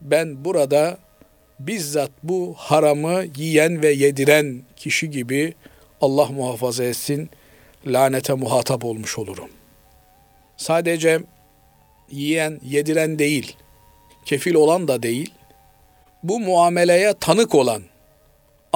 [0.00, 0.98] ben burada
[1.60, 5.54] bizzat bu haramı yiyen ve yediren kişi gibi
[6.00, 7.30] Allah muhafaza etsin
[7.86, 9.50] lanete muhatap olmuş olurum.
[10.56, 11.20] Sadece
[12.10, 13.56] yiyen, yediren değil,
[14.24, 15.34] kefil olan da değil,
[16.22, 17.82] bu muameleye tanık olan,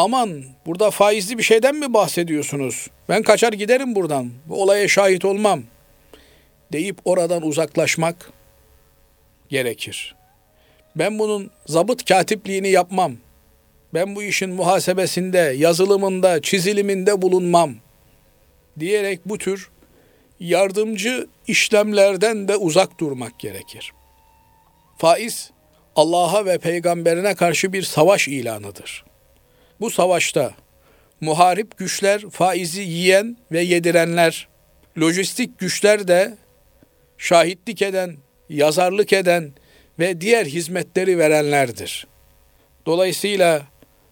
[0.00, 2.86] aman burada faizli bir şeyden mi bahsediyorsunuz?
[3.08, 5.62] Ben kaçar giderim buradan, bu olaya şahit olmam
[6.72, 8.32] deyip oradan uzaklaşmak
[9.48, 10.14] gerekir.
[10.96, 13.12] Ben bunun zabıt katipliğini yapmam.
[13.94, 17.74] Ben bu işin muhasebesinde, yazılımında, çiziliminde bulunmam
[18.78, 19.70] diyerek bu tür
[20.40, 23.92] yardımcı işlemlerden de uzak durmak gerekir.
[24.98, 25.50] Faiz
[25.96, 29.09] Allah'a ve peygamberine karşı bir savaş ilanıdır.
[29.80, 30.54] Bu savaşta
[31.20, 34.48] muharip güçler faizi yiyen ve yedirenler,
[35.00, 36.36] lojistik güçler de
[37.18, 38.16] şahitlik eden,
[38.48, 39.52] yazarlık eden
[39.98, 42.06] ve diğer hizmetleri verenlerdir.
[42.86, 43.62] Dolayısıyla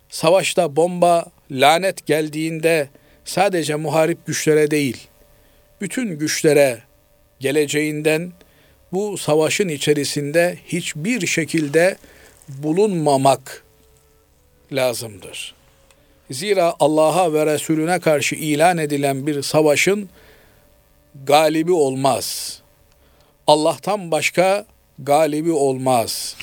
[0.09, 2.89] savaşta bomba, lanet geldiğinde
[3.25, 5.09] sadece muharip güçlere değil,
[5.81, 6.83] bütün güçlere
[7.41, 8.33] geleceğinden
[8.93, 11.97] bu savaşın içerisinde hiçbir şekilde
[12.49, 13.65] bulunmamak
[14.73, 15.58] lazımdır.
[16.31, 20.09] Zira Allah'a ve Resulüne karşı ilan edilen bir savaşın
[21.27, 22.59] galibi olmaz.
[23.47, 24.67] Allah'tan başka
[24.99, 26.37] galibi olmaz.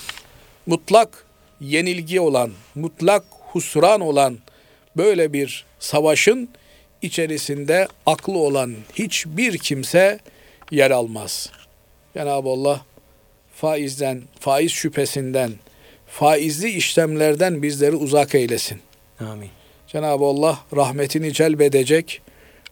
[0.65, 1.25] Mutlak
[1.61, 4.37] yenilgi olan, mutlak husran olan
[4.97, 6.49] böyle bir savaşın
[7.01, 10.19] içerisinde aklı olan hiçbir kimse
[10.71, 11.49] yer almaz.
[12.13, 12.81] Cenab-ı Allah
[13.55, 15.51] faizden, faiz şüphesinden,
[16.07, 18.81] faizli işlemlerden bizleri uzak eylesin.
[19.19, 19.49] Amin.
[19.95, 22.21] Cenab-ı Allah rahmetini celbedecek,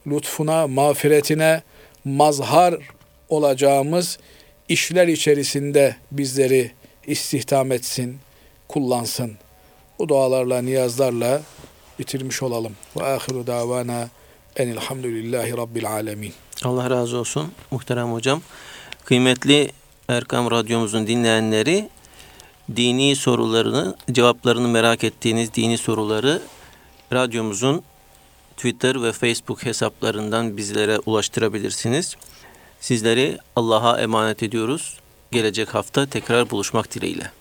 [0.07, 1.61] lütfuna, mağfiretine
[2.05, 2.75] mazhar
[3.29, 4.19] olacağımız
[4.69, 6.71] işler içerisinde bizleri
[7.07, 8.17] istihdam etsin,
[8.67, 9.31] kullansın.
[9.99, 11.41] Bu dualarla, niyazlarla
[11.99, 12.73] bitirmiş olalım.
[12.97, 14.09] Ve ahiru davana
[14.55, 16.33] enilhamdülillahi rabbil alemin.
[16.63, 18.41] Allah razı olsun muhterem hocam.
[19.05, 19.71] Kıymetli
[20.07, 21.89] Erkam Radyomuzun dinleyenleri
[22.75, 26.41] dini sorularını, cevaplarını merak ettiğiniz dini soruları
[27.13, 27.83] radyomuzun
[28.57, 32.15] Twitter ve Facebook hesaplarından bizlere ulaştırabilirsiniz.
[32.79, 34.99] Sizleri Allah'a emanet ediyoruz.
[35.31, 37.31] Gelecek hafta tekrar buluşmak dileğiyle.